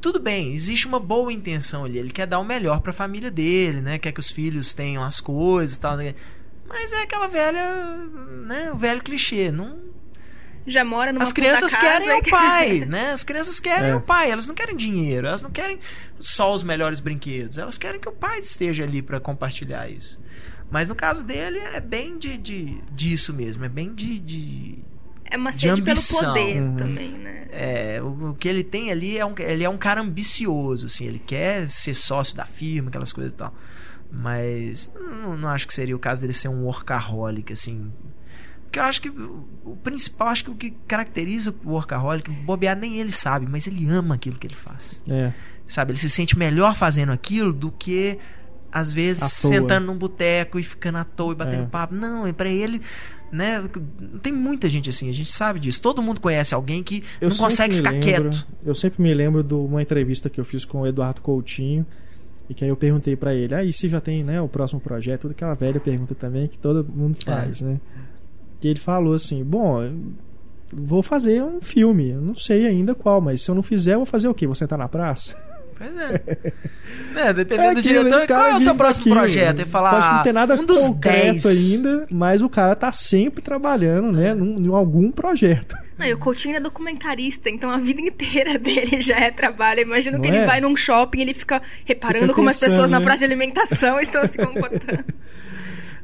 [0.00, 1.98] Tudo bem, existe uma boa intenção ali.
[1.98, 3.96] Ele quer dar o melhor pra família dele, né?
[4.00, 5.96] Quer que os filhos tenham as coisas e tal.
[6.68, 7.96] Mas é aquela velha,
[8.44, 8.72] né?
[8.72, 9.52] O velho clichê.
[9.52, 9.78] Não,
[10.68, 13.10] Já mora numa as crianças querem o pai, né?
[13.12, 13.94] As crianças querem É.
[13.96, 15.78] o pai, elas não querem dinheiro, elas não querem
[16.20, 20.20] só os melhores brinquedos, elas querem que o pai esteja ali pra compartilhar isso.
[20.70, 24.78] Mas no caso dele é bem de, de disso mesmo, é bem de, de
[25.24, 26.18] É uma de sede pelo ambição.
[26.34, 26.76] poder Uhum.
[26.76, 27.46] também, né?
[27.50, 31.06] é, o, o que ele tem ali é um, ele é um cara ambicioso, assim,
[31.06, 33.54] ele quer ser sócio da firma, aquelas coisas e tal.
[34.10, 37.92] Mas não, não acho que seria o caso dele ser um workaholic, assim.
[38.68, 42.98] Porque eu acho que o principal, acho que o que caracteriza o workaholic, bobear nem
[43.00, 45.02] ele sabe, mas ele ama aquilo que ele faz.
[45.08, 45.32] É.
[45.66, 45.92] Sabe?
[45.92, 48.18] Ele se sente melhor fazendo aquilo do que,
[48.70, 51.66] às vezes, sentando num boteco e ficando à toa e batendo É.
[51.66, 51.94] papo.
[51.94, 52.82] Não, é pra ele.
[53.32, 53.62] Né?
[54.22, 55.80] Tem muita gente assim, a gente sabe disso.
[55.82, 58.46] Todo mundo conhece alguém que Eu não consegue ficar lembro- quieto.
[58.64, 61.86] Eu sempre me lembro de uma entrevista que eu fiz com o Eduardo Coutinho.
[62.50, 64.80] E que aí eu perguntei pra ele, ah, e se já tem né, o próximo
[64.80, 65.28] projeto?
[65.28, 67.24] Aquela velha pergunta também que todo mundo É.
[67.24, 67.78] faz, né?
[68.62, 69.90] E ele falou assim: Bom,
[70.72, 72.12] vou fazer um filme.
[72.12, 74.46] Não sei ainda qual, mas se eu não fizer, eu vou fazer o quê?
[74.46, 75.36] Vou sentar na praça?
[75.76, 76.22] Pois é.
[77.14, 79.16] É, dependendo do aquilo, diretor, cara qual é o seu próximo daquilo.
[79.20, 79.58] projeto?
[79.60, 81.46] Ele fala, Pode não ter nada um dos concreto 10.
[81.46, 85.76] ainda, mas o cara tá sempre trabalhando, né, num, em algum projeto.
[85.98, 89.80] Não, e o Coutinho é documentarista, então a vida inteira dele já é trabalho.
[89.80, 90.46] Imagino Não que ele é?
[90.46, 93.04] vai num shopping e ele fica reparando Fica como as pensando, pessoas na né?
[93.04, 95.04] praça de alimentação estão se comportando.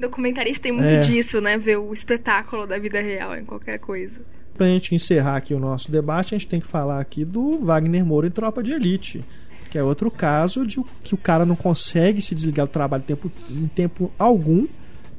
[0.04, 1.00] Documentarista tem muito É.
[1.00, 1.56] disso, né?
[1.56, 4.20] Ver o espetáculo da vida real em qualquer coisa.
[4.56, 8.04] Pra gente encerrar aqui o nosso debate, a gente tem que falar aqui do Wagner
[8.04, 9.24] Moura em Tropa de Elite.
[9.70, 13.06] Que é outro caso de que o cara não consegue se desligar do trabalho em
[13.06, 14.68] tempo, em tempo algum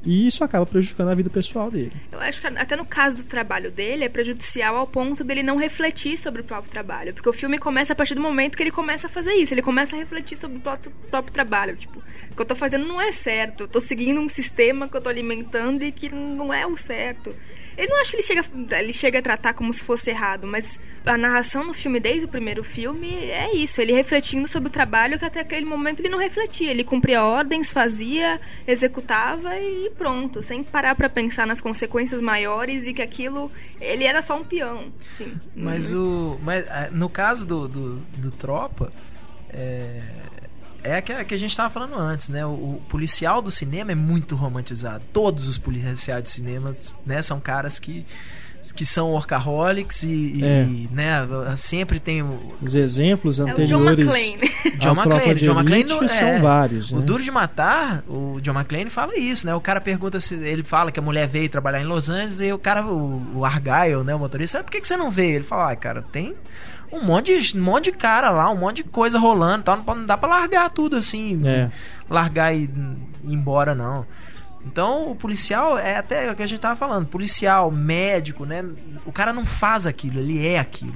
[0.06, 1.94] e isso acaba prejudicando a vida pessoal dele.
[2.12, 5.58] Eu acho que até no caso do trabalho dele é prejudicial ao ponto dele não
[5.58, 7.14] refletir sobre o próprio trabalho.
[7.14, 9.54] Porque o filme começa a partir do momento que ele começa a fazer isso.
[9.54, 11.76] Ele começa a refletir sobre o próprio, próprio trabalho.
[11.76, 13.64] Tipo, o que eu tô fazendo não é certo.
[13.64, 17.36] Eu tô seguindo um sistema que eu tô alimentando e que não é o certo.
[17.78, 18.46] Ele não acha que ele chega,
[18.80, 22.28] ele chega a tratar como se fosse errado, mas a narração no filme, desde o
[22.28, 23.82] primeiro filme, é isso.
[23.82, 26.72] Ele refletindo sobre o trabalho que até aquele momento ele não refletia.
[26.72, 32.94] Ele cumpria ordens, fazia, executava e pronto, sem parar pra pensar nas consequências maiores e
[32.94, 33.52] que aquilo.
[33.80, 34.92] Ele era só um peão.
[35.18, 35.36] Sim.
[35.56, 36.40] Mas o.
[36.42, 38.92] Mas ah, no caso do, do, do Tropa,
[39.50, 40.02] é.
[40.88, 42.46] É que, que a gente estava falando antes, né?
[42.46, 45.04] O, o policial do cinema é muito romantizado.
[45.12, 48.06] Todos os policiais de cinemas, né, são caras que,
[48.76, 50.66] que são workaholics e, e, É.
[50.92, 51.28] né,
[51.58, 54.78] sempre tem o, Os exemplos É o John anteriores McClane.
[54.80, 55.36] John McClane.
[55.36, 56.40] de John McClane Elite não- são é.
[56.40, 56.92] vários.
[56.92, 57.06] O né?
[57.06, 59.56] Duro de Matar, o John McClane fala isso, né?
[59.56, 60.36] O cara pergunta se.
[60.36, 63.46] Ele fala que a mulher veio trabalhar em Los Angeles e o cara, o, o
[63.46, 64.14] Argyle, né?
[64.14, 65.36] O motorista, por que, que você não veio?
[65.38, 66.36] Ele fala, ah, cara, tem
[66.92, 69.78] um monte, de, um monte de cara lá, um monte de coisa rolando tal.
[69.96, 71.42] Não, dá pra largar tudo assim.
[71.46, 71.70] É.
[72.10, 72.70] Largar e ir
[73.24, 74.06] embora, não.
[74.66, 78.66] Então, o policial é até o que a gente tava falando, policial, médico, né?
[79.06, 80.96] O cara não faz aquilo, ele é aquilo.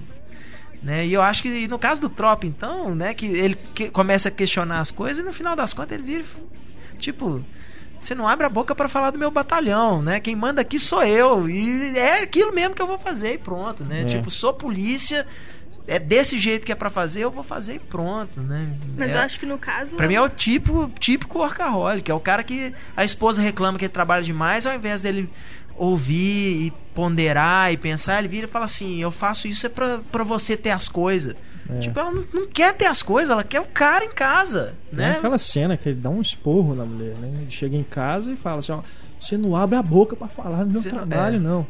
[0.82, 1.06] Né?
[1.06, 4.32] E eu acho que no caso do Trop, então, né, que ele que- começa a
[4.32, 6.46] questionar as coisas e no final das contas ele vira e fala,
[6.98, 7.44] tipo,
[8.00, 10.22] você não abre a boca pra falar do meu batalhão, né?
[10.22, 13.84] Quem manda aqui sou eu e é aquilo mesmo que eu vou fazer e pronto,
[13.84, 14.02] né?
[14.04, 14.06] É.
[14.06, 15.28] Tipo, sou polícia,
[15.90, 18.74] é desse jeito que é pra fazer, eu vou fazer e pronto, né?
[18.98, 19.96] Mas É- eu acho que no caso.
[19.96, 22.10] Pra mim é o tipo, típico workaholic.
[22.10, 25.30] É o cara que a esposa reclama que ele trabalha demais, ao invés dele
[25.76, 30.00] ouvir e ponderar e pensar, ele vira e fala assim: Eu faço isso é pra,
[30.12, 31.36] pra você ter as coisas.
[31.70, 31.80] É.
[31.80, 34.74] Tipo, ela não, não quer ter as coisas, ela quer o cara em casa.
[34.90, 35.12] Tem Né?
[35.12, 37.30] aquela cena que ele dá um esporro na mulher, né?
[37.42, 38.82] Ele chega em casa e fala assim, ó,
[39.20, 41.40] você não abre a boca pra falar do meu Você não- trabalho, é.
[41.40, 41.68] não.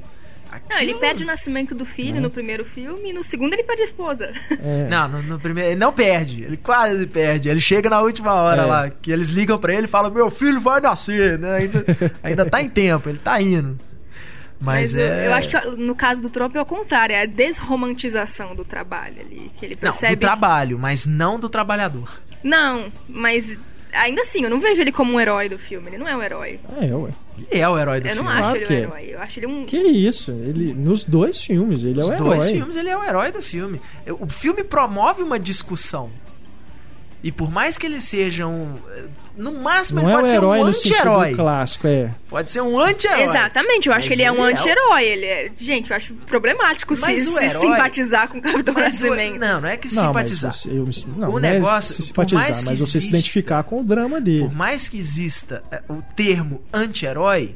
[0.52, 2.20] Não, ele Aquilo- perde o nascimento do filho Né?
[2.22, 4.32] no primeiro filme e no segundo ele perde a esposa.
[4.62, 4.88] É.
[4.90, 5.72] Não, no, no primeiro.
[5.72, 7.50] Ele não perde, ele quase perde.
[7.50, 8.66] Ele chega na última hora É.
[8.66, 11.58] lá, que eles ligam pra ele e falam: Meu filho vai nascer, né?
[11.58, 11.86] Ainda,
[12.24, 13.78] ainda tá em tempo, ele tá indo.
[14.62, 15.28] Mas, Mas, eu, é...
[15.28, 19.22] eu acho que no caso do Trump é o contrário, é a desromantização do trabalho
[19.22, 20.16] ali, que ele Não, percebe.
[20.18, 22.20] do trabalho, mas não do trabalhador.
[22.44, 23.58] Não, mas
[23.94, 26.22] ainda assim, eu não vejo ele como um herói do filme, ele não é um
[26.24, 26.60] herói.
[26.82, 27.12] É, ué.
[27.50, 28.40] Ele é o herói do Eu não filme.
[28.40, 28.82] acho Claro ele que um é.
[28.82, 29.66] herói, eu acho ele um.
[29.66, 30.32] Que isso?
[30.32, 32.30] Ele, nos dois filmes, ele é o Os herói.
[32.38, 33.82] dois filmes, ele é o herói do filme.
[34.20, 36.12] O filme promove uma discussão.
[37.24, 38.76] E por mais que ele seja um.
[39.40, 41.34] No máximo, Não ele é o pode ser herói um no sentido anti-herói.
[41.36, 42.12] clássico, é.
[42.30, 43.24] Pode ser um anti-herói.
[43.24, 45.04] Exatamente, eu acho Mas que ele é um é anti-herói.
[45.06, 45.52] Ele é...
[45.58, 49.40] Gente, eu acho problemático se, o se herói- simpatizar com o Capitão Mas o- Nascimento.
[49.40, 50.54] não, não é que Não, simpatizar.
[50.54, 52.98] você, eu, não, O não negócio, é se por simpatizar, mais que mas você se
[52.98, 54.44] exista- identificar com o drama dele.
[54.44, 57.56] Por mais que exista é, o termo anti-herói,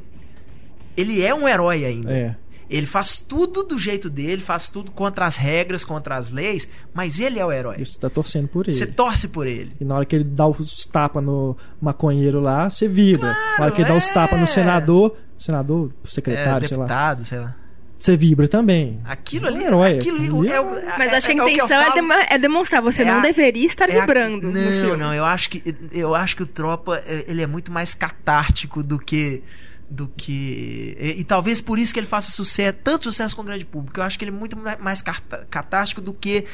[0.96, 2.10] ele é um herói ainda.
[2.10, 2.34] É.
[2.70, 7.20] Ele faz tudo do jeito dele, faz tudo contra as regras, contra as leis, mas
[7.20, 7.76] ele é o herói.
[7.78, 8.76] E você tá torcendo por ele.
[8.76, 9.72] Você torce por ele.
[9.80, 13.36] E na hora que ele dá os tapas no maconheiro lá, você vibra.
[13.58, 14.12] na hora que ele dá os é.
[14.12, 17.54] tapas no senador, senador, secretário, é, sei lá, deputado, sei lá.
[17.98, 19.00] você vibra também.
[19.04, 19.98] Aquilo É um ali, herói.
[19.98, 22.12] aquilo ali é, é é- Mas eu acho que a é intenção é, falo.
[22.30, 24.96] é demonstrar, você É não a- deveria estar É a- vibrando no Não, filme.
[24.96, 28.82] não, eu acho que eu acho que o Tropa é, ele é muito mais catártico
[28.82, 29.42] do que
[29.88, 33.44] do que e, e talvez por isso que ele faça sucesso, tanto sucesso com o
[33.44, 34.00] grande público.
[34.00, 36.46] Eu acho que ele é muito mais catártico do que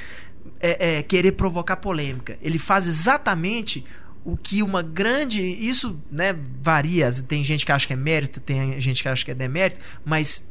[0.61, 2.39] é, é, querer provocar polêmica.
[2.43, 3.85] Ele faz exatamente
[4.25, 5.41] o que uma grande.
[5.41, 7.11] Isso né, varia.
[7.27, 10.49] Tem gente que acha que é mérito, tem gente que acha que é demérito, mas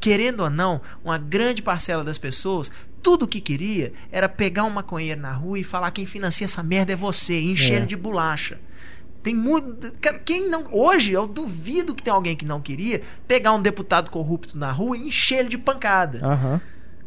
[0.00, 4.70] querendo ou não, uma grande parcela das pessoas, tudo o que queria era pegar um
[4.70, 7.86] maconheiro na rua e falar quem financia essa merda é você, encher É.
[7.86, 8.60] de bolacha.
[9.22, 9.92] Tem muito.
[10.24, 10.66] Quem não.
[10.72, 14.96] Hoje, eu duvido que tem alguém que não queria pegar um deputado corrupto na rua
[14.96, 16.18] e encher ele de pancada.
[16.26, 16.60] Aham.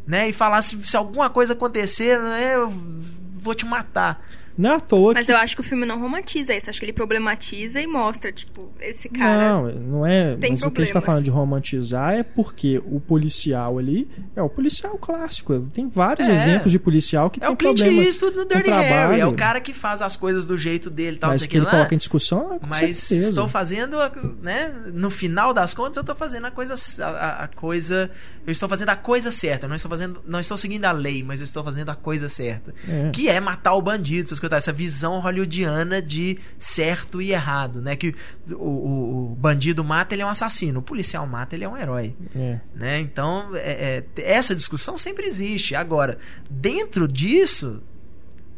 [0.06, 0.28] Né?
[0.28, 4.24] E falar se, se alguma coisa acontecer, né, eu vou te matar.
[4.58, 5.32] Não é à toa Mas que...
[5.32, 6.70] eu acho que o filme não romantiza isso.
[6.70, 9.50] Acho que ele problematiza e mostra, tipo, esse cara.
[9.50, 10.34] Não, não é.
[10.36, 11.04] tem mas o que a gente tá problemas.
[11.04, 15.68] falando de romantizar é porque o policial ali é o policial clássico.
[15.74, 16.34] Tem vários É.
[16.34, 18.02] exemplos de policial que É tem o Clint problema.
[18.02, 18.88] Eastwood no Dirty trabalho.
[18.88, 19.20] Harry.
[19.20, 21.64] É o cara que faz as coisas do jeito dele tal, mas o que ele
[21.64, 21.70] lá.
[21.72, 23.28] coloca em discussão, é com Mas certeza.
[23.30, 24.10] estou fazendo, a-
[24.42, 24.72] né?
[24.92, 28.10] No final das contas, eu estou fazendo a coisa, a, a- a coisa,
[28.46, 29.68] eu estou fazendo a coisa certa.
[29.68, 32.74] Não estou fazendo, não estou seguindo a lei, mas eu estou fazendo a coisa certa,
[32.88, 33.10] É.
[33.10, 34.24] que é matar o bandido.
[34.26, 37.96] Essas coisas, essa visão hollywoodiana de certo e errado, né?
[37.96, 38.14] Que
[38.50, 40.78] o, o- o bandido mata, ele é um assassino.
[40.78, 42.60] O policial mata, ele é um herói É.
[42.74, 43.00] né?
[43.00, 45.74] Então, é- é, essa discussão sempre existe.
[45.74, 46.18] Agora,
[46.48, 47.82] dentro disso,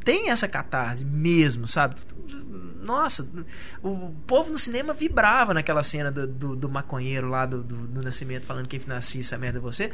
[0.05, 1.97] tem essa catarse mesmo, sabe?
[2.83, 3.29] Nossa,
[3.83, 8.03] o povo no cinema vibrava naquela cena do, do, do maconheiro lá do, do, do
[8.03, 9.91] Nascimento falando quem financia essa merda é você.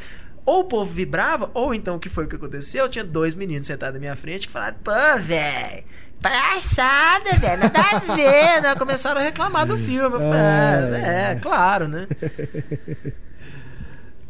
[0.46, 2.88] Ou o povo vibrava, ou então o que foi que aconteceu?
[2.88, 4.92] Tinha dois meninos sentados na minha frente que falaram: pô,
[5.22, 5.84] velho.
[6.20, 8.74] Palhaçada, velho, nada a ver, né?
[8.78, 10.16] Começaram a reclamar do filme.
[10.16, 11.02] Eu falei, É.
[11.04, 12.06] é, é, claro, né?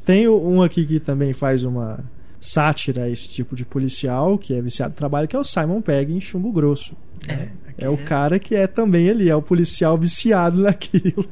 [0.05, 2.05] Tem um aqui que também faz uma
[2.41, 5.81] sátira a esse tipo de policial, que é viciado no trabalho, que é o Simon
[5.81, 6.95] Pegg em Chumbo Grosso.
[7.27, 7.49] É,
[7.79, 11.27] É o cara que é também ali, é o policial viciado naquilo.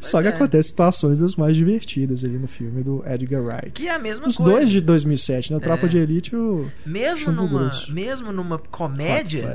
[0.00, 0.30] Só que é.
[0.30, 3.72] acontece situações das mais divertidas ali no filme do Edgar Wright.
[3.72, 4.52] Que é a mesma Os coisa.
[4.52, 5.56] dois de 2007, né?
[5.56, 5.88] O Tropa É.
[5.88, 7.92] de Elite e o mesmo Chumbo numa, Grosso.
[7.92, 9.54] mesmo numa comédia,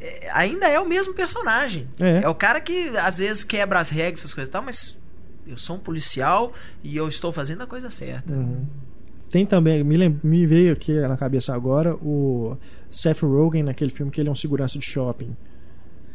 [0.00, 1.86] é, ainda é o mesmo personagem.
[2.00, 2.28] É.
[2.28, 4.96] o cara que às vezes quebra as regras, essas coisas e tal, mas
[5.46, 8.32] eu sou um policial e eu estou fazendo a coisa certa.
[8.32, 8.64] Uhum.
[9.30, 12.56] Tem também, me, lem- me veio aqui na cabeça agora o
[12.90, 15.34] Seth Rogen naquele filme que ele é um segurança de shopping.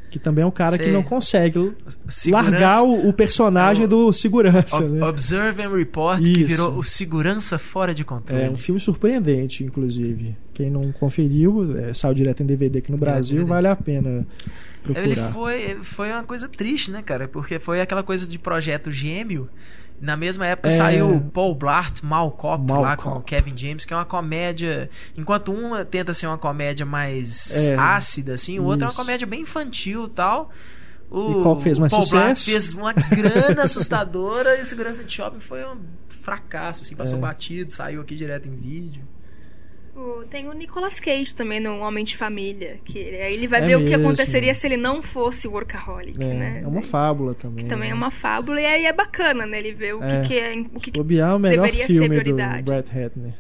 [0.10, 1.74] Que também é um cara que não consegue
[2.08, 4.78] Segurança- largar o, o personagem É o- do segurança.
[4.84, 5.06] Ob- né?
[5.06, 6.48] Observe and Report, que Isso.
[6.48, 8.44] virou o segurança fora de controle.
[8.44, 10.36] É um filme surpreendente, inclusive.
[10.54, 13.50] Quem não conferiu, é, saiu direto em DVD aqui no Brasil, DVD.
[13.50, 14.26] vale a pena
[14.86, 15.32] Ele procurar.
[15.34, 17.28] foi, foi uma coisa triste, né, cara?
[17.28, 19.50] Porque foi aquela coisa de projeto gêmeo.
[20.00, 20.72] Na mesma época É.
[20.72, 23.10] saiu Paul Blart, Mal Cop, Mal lá Cop.
[23.16, 24.90] com o Kevin James, que é uma comédia.
[25.18, 27.76] Enquanto uma tenta ser uma comédia mais É.
[27.76, 30.52] ácida, assim, o outro é uma comédia bem infantil e tal.
[31.10, 32.46] O, E qual fez mais o Paul Blart sucesso?
[32.52, 35.78] fez uma grana assustadora e o Segurança de Shopping foi um
[36.10, 37.22] fracasso, assim, passou É.
[37.22, 39.02] batido, saiu aqui direto em vídeo.
[39.98, 43.64] O- Tem o Nicolas Cage também no Homem de Família, que ele- aí ele vai
[43.64, 44.06] É ver o que mesmo.
[44.06, 46.62] aconteceria se ele não fosse workaholic, É, né?
[46.64, 47.66] é uma fábula também.
[47.66, 47.94] Também né?
[47.94, 49.58] é uma fábula e aí é bacana, né?
[49.58, 50.22] Ele vê o É.
[50.22, 52.62] que, que é, o que, que é o melhor deveria ser filme do prioridade.
[52.64, 53.34] Brett Ratner.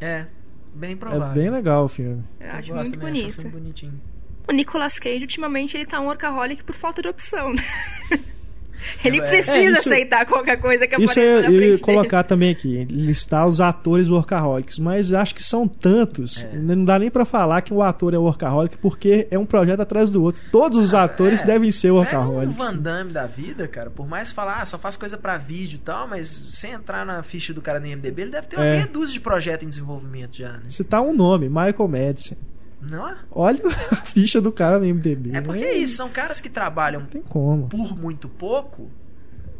[0.00, 0.26] É,
[0.74, 1.26] bem provável.
[1.26, 2.22] É bem legal o filme.
[2.38, 3.32] eu acho gosto muito acho um bonito.
[3.42, 4.00] filme bonitinho.
[4.48, 7.62] O Nicolas Cage, ultimamente, ele tá um workaholic por falta de opção, né?
[9.04, 11.78] Ele É, precisa é, isso- aceitar qualquer coisa que Isso apareça eu na frente ia
[11.78, 16.56] colocar também aqui, listar os atores workaholics, mas acho que são tantos, É.
[16.56, 20.10] não dá nem pra falar que o ator é workaholic, porque é um projeto atrás
[20.10, 20.42] do outro.
[20.50, 21.46] Todos os atores é.
[21.46, 22.56] devem ser Pega um workaholics.
[22.56, 25.78] Van Damme da vida, cara, por mais falar, ah, só faz coisa pra vídeo e
[25.78, 28.72] tal, mas sem entrar na ficha do cara no IMDB, ele deve ter uma É.
[28.72, 30.60] meia dúzia de projetos em desenvolvimento já, né?
[30.68, 32.36] Citar um nome, Michael Madison.
[32.80, 33.16] Não é?
[33.30, 33.60] Olha
[33.92, 35.32] a ficha do cara no MDB.
[35.36, 37.68] É porque é isso, são caras que trabalham Não tem como.
[37.68, 38.90] por muito pouco,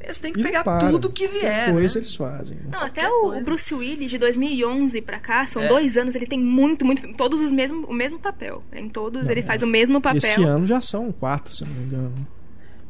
[0.01, 1.81] eles têm que E pegar tudo que vier, Que né?
[1.83, 2.57] eles fazem.
[2.57, 2.71] né?
[2.73, 3.41] Não, até o, coisa.
[3.43, 5.69] o Bruce Willis de 2011 pra cá, são É.
[5.69, 7.07] dois anos, ele tem muito, muito.
[7.15, 8.63] Todos os mesmos, o mesmo papel.
[8.73, 9.43] Em todos Não, ele é.
[9.43, 10.17] faz o mesmo papel.
[10.19, 12.27] Esse ano já são quatro, se não me engano.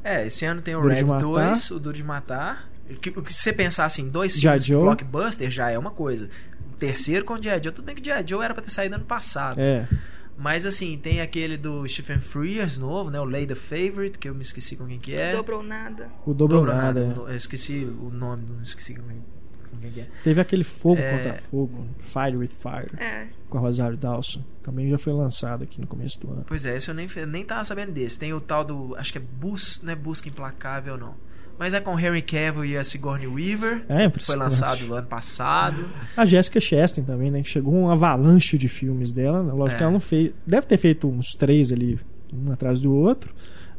[0.05, 1.23] É, esse ano tem o Duro Red Matar.
[1.23, 2.71] 2, o Duro de Matar.
[2.89, 6.29] O que, o que se você pensar assim, dois filmes blockbuster já é uma coisa.
[6.73, 7.61] O terceiro com o G.I.
[7.63, 8.25] Joe, tudo bem que o G.I.
[8.27, 9.61] Joe era pra ter saído ano passado.
[9.61, 9.87] É.
[10.41, 13.21] Mas assim, tem aquele do Stephen Frears novo, né?
[13.21, 15.33] O Lay the Favorite, que eu me esqueci com quem que é.
[15.33, 16.09] Dobrou nada.
[16.25, 17.15] O Dobro Dobro Nada.
[17.29, 17.33] é.
[17.33, 19.23] Eu esqueci o nome, não esqueci com quem,
[19.71, 20.09] com quem que é.
[20.25, 21.15] Teve aquele Fogo É.
[21.17, 23.29] contra Fogo, Fire with Fire, É.
[23.51, 24.43] com a Rosário Dawson.
[24.63, 26.45] Também já foi lançado aqui no começo do ano.
[26.47, 28.19] Pois é, esse eu nem, nem tava sabendo desse.
[28.19, 28.95] Tem o tal do.
[28.97, 31.15] Acho que é Bus, não é Busca Implacável, não.
[31.61, 33.83] Mas é com Henry Cavill e a Sigourney Weaver.
[33.87, 34.45] É, Foi impressionante.
[34.51, 35.87] lançado no ano passado.
[36.17, 37.43] A Jessica Chastain também, né?
[37.43, 39.43] Que chegou um avalanche de filmes dela.
[39.43, 39.53] né?
[39.53, 39.77] Lógico É.
[39.77, 40.33] que ela não fez.
[40.47, 41.99] Deve ter feito uns três ali,
[42.33, 43.35] um atrás do outro.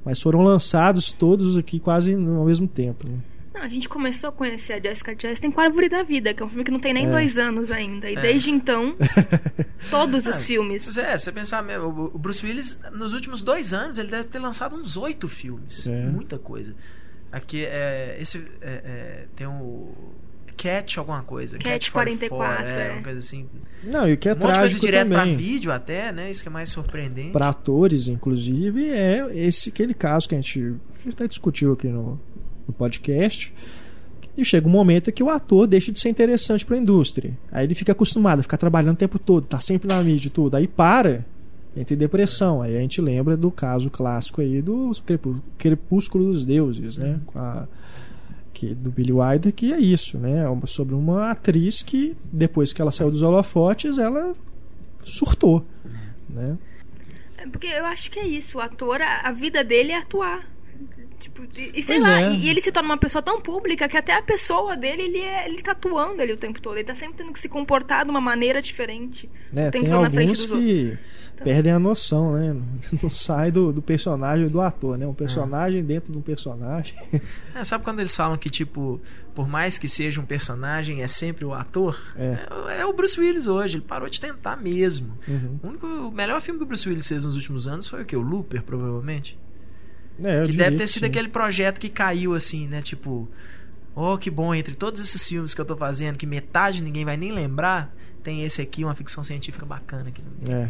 [0.06, 3.08] Mas foram lançados todos aqui quase no- ao mesmo tempo.
[3.10, 3.18] né?
[3.54, 6.42] Não, a gente começou a conhecer a Jessica Chastain com a Árvore da Vida, que
[6.42, 7.12] é um filme que não tem nem É.
[7.12, 8.10] dois anos ainda.
[8.10, 8.22] E É.
[8.22, 8.96] desde então,
[9.90, 10.98] todos os Ah, filmes.
[10.98, 14.76] É, você pensar, mesmo, o Bruce Willis, nos últimos dois anos, ele deve ter lançado
[14.76, 15.88] uns oito filmes.
[15.88, 16.06] É.
[16.08, 16.74] Muita coisa.
[17.32, 19.94] Aqui, é, esse, é, é, tem o
[20.62, 21.58] Cat alguma coisa.
[21.58, 22.92] Cat 44, 44, é, é.
[22.92, 23.50] uma coisa assim.
[23.84, 25.36] Não, e o que é um monte de coisa direto pra também.
[25.36, 26.30] vídeo até, né?
[26.30, 27.32] Isso que é mais surpreendente.
[27.32, 31.88] para atores, inclusive, é esse aquele caso que a gente, a gente até discutiu aqui
[31.88, 32.20] no,
[32.68, 33.54] no podcast.
[34.38, 37.38] E chega um momento que o ator deixa de ser interessante para a indústria.
[37.52, 40.32] Aí ele fica acostumado a ficar trabalhando o tempo todo, tá sempre na mídia e
[40.32, 40.56] tudo.
[40.56, 41.26] Aí para,
[41.76, 42.62] entra em depressão.
[42.62, 47.20] Aí a gente lembra do caso clássico aí do Crepú- Crepúsculo dos Deuses, né?
[47.26, 47.68] Com a-
[48.54, 50.44] que, do Billy Wilder, que é isso, né?
[50.46, 54.36] É sobre uma atriz que, depois que ela saiu dos holofotes, ela
[55.04, 55.66] surtou,
[56.30, 56.58] né?
[57.38, 58.58] É, Porque eu acho que é isso.
[58.60, 60.48] O ator, a, a vida dele é atuar.
[61.22, 62.34] Tipo, e, e sei Pois lá, é.
[62.34, 65.20] e, e ele se torna uma pessoa tão pública que até a pessoa dele, ele,
[65.20, 66.76] é, ele tá atuando ali o tempo todo.
[66.76, 69.30] Ele tá sempre tendo que se comportar de uma maneira diferente.
[69.54, 70.98] tempo tem todo na frente alguns dos que
[71.44, 72.56] perdem a noção, né?
[73.02, 75.06] Não sai do, do personagem do ator, né?
[75.06, 76.96] Um personagem dentro de um personagem.
[77.54, 79.02] É, sabe quando eles falam que, tipo,
[79.36, 82.00] por mais que seja um personagem, é sempre o ator?
[82.16, 82.38] É.
[82.70, 85.18] É, é o Bruce Willis hoje, ele parou de tentar mesmo.
[85.28, 85.60] Uhum.
[85.62, 88.06] O, único, o melhor filme que o Bruce Willis fez nos últimos anos foi o
[88.06, 88.16] que?
[88.16, 89.38] O Looper, provavelmente.
[90.24, 91.10] É, que deve ter sido sim.
[91.10, 92.82] aquele projeto que caiu assim, né?
[92.82, 93.28] Tipo,
[93.96, 97.18] oh, que bom, entre todos esses filmes que eu tô fazendo, que metade ninguém vai
[97.18, 97.94] nem lembrar,
[98.24, 100.22] tem esse aqui, uma ficção científica bacana aqui.
[100.50, 100.70] É.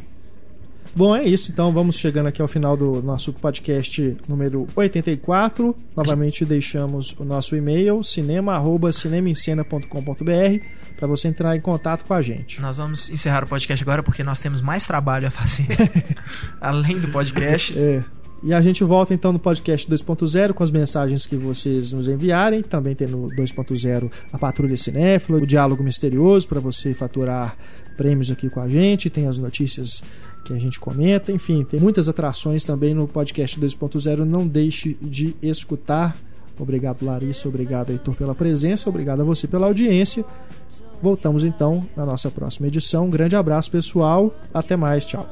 [0.96, 1.52] Bom, é isso.
[1.52, 5.76] Então vamos chegando aqui ao final do nosso podcast número 84.
[5.96, 10.66] Novamente deixamos o nosso e-mail cinema@cinemaencena.com.br
[10.98, 12.62] para você entrar em contato com a gente.
[12.62, 15.68] Nós vamos encerrar o podcast agora porque nós temos mais trabalho a fazer
[16.60, 17.78] além do podcast.
[17.78, 18.04] É.
[18.44, 22.64] E a gente volta então no podcast 2.0 com as mensagens que vocês nos enviarem.
[22.64, 27.56] Também tem no 2.0 a Patrulha Cinéfila, o Diálogo Misterioso para você faturar
[27.96, 29.12] prêmios aqui com a gente.
[29.12, 30.04] Tem as notícias
[30.44, 31.32] que a gente comenta.
[31.32, 34.20] Enfim, tem muitas atrações também no podcast 2.0.
[34.26, 36.18] Não deixe de escutar.
[36.60, 37.48] Obrigado, Larissa.
[37.48, 38.90] Obrigado, Heitor, pela presença.
[38.90, 40.26] Obrigado a você pela audiência.
[41.02, 43.06] Voltamos então na nossa próxima edição.
[43.06, 44.34] Um grande abraço, pessoal.
[44.52, 45.06] Até mais.
[45.06, 45.28] Tchau.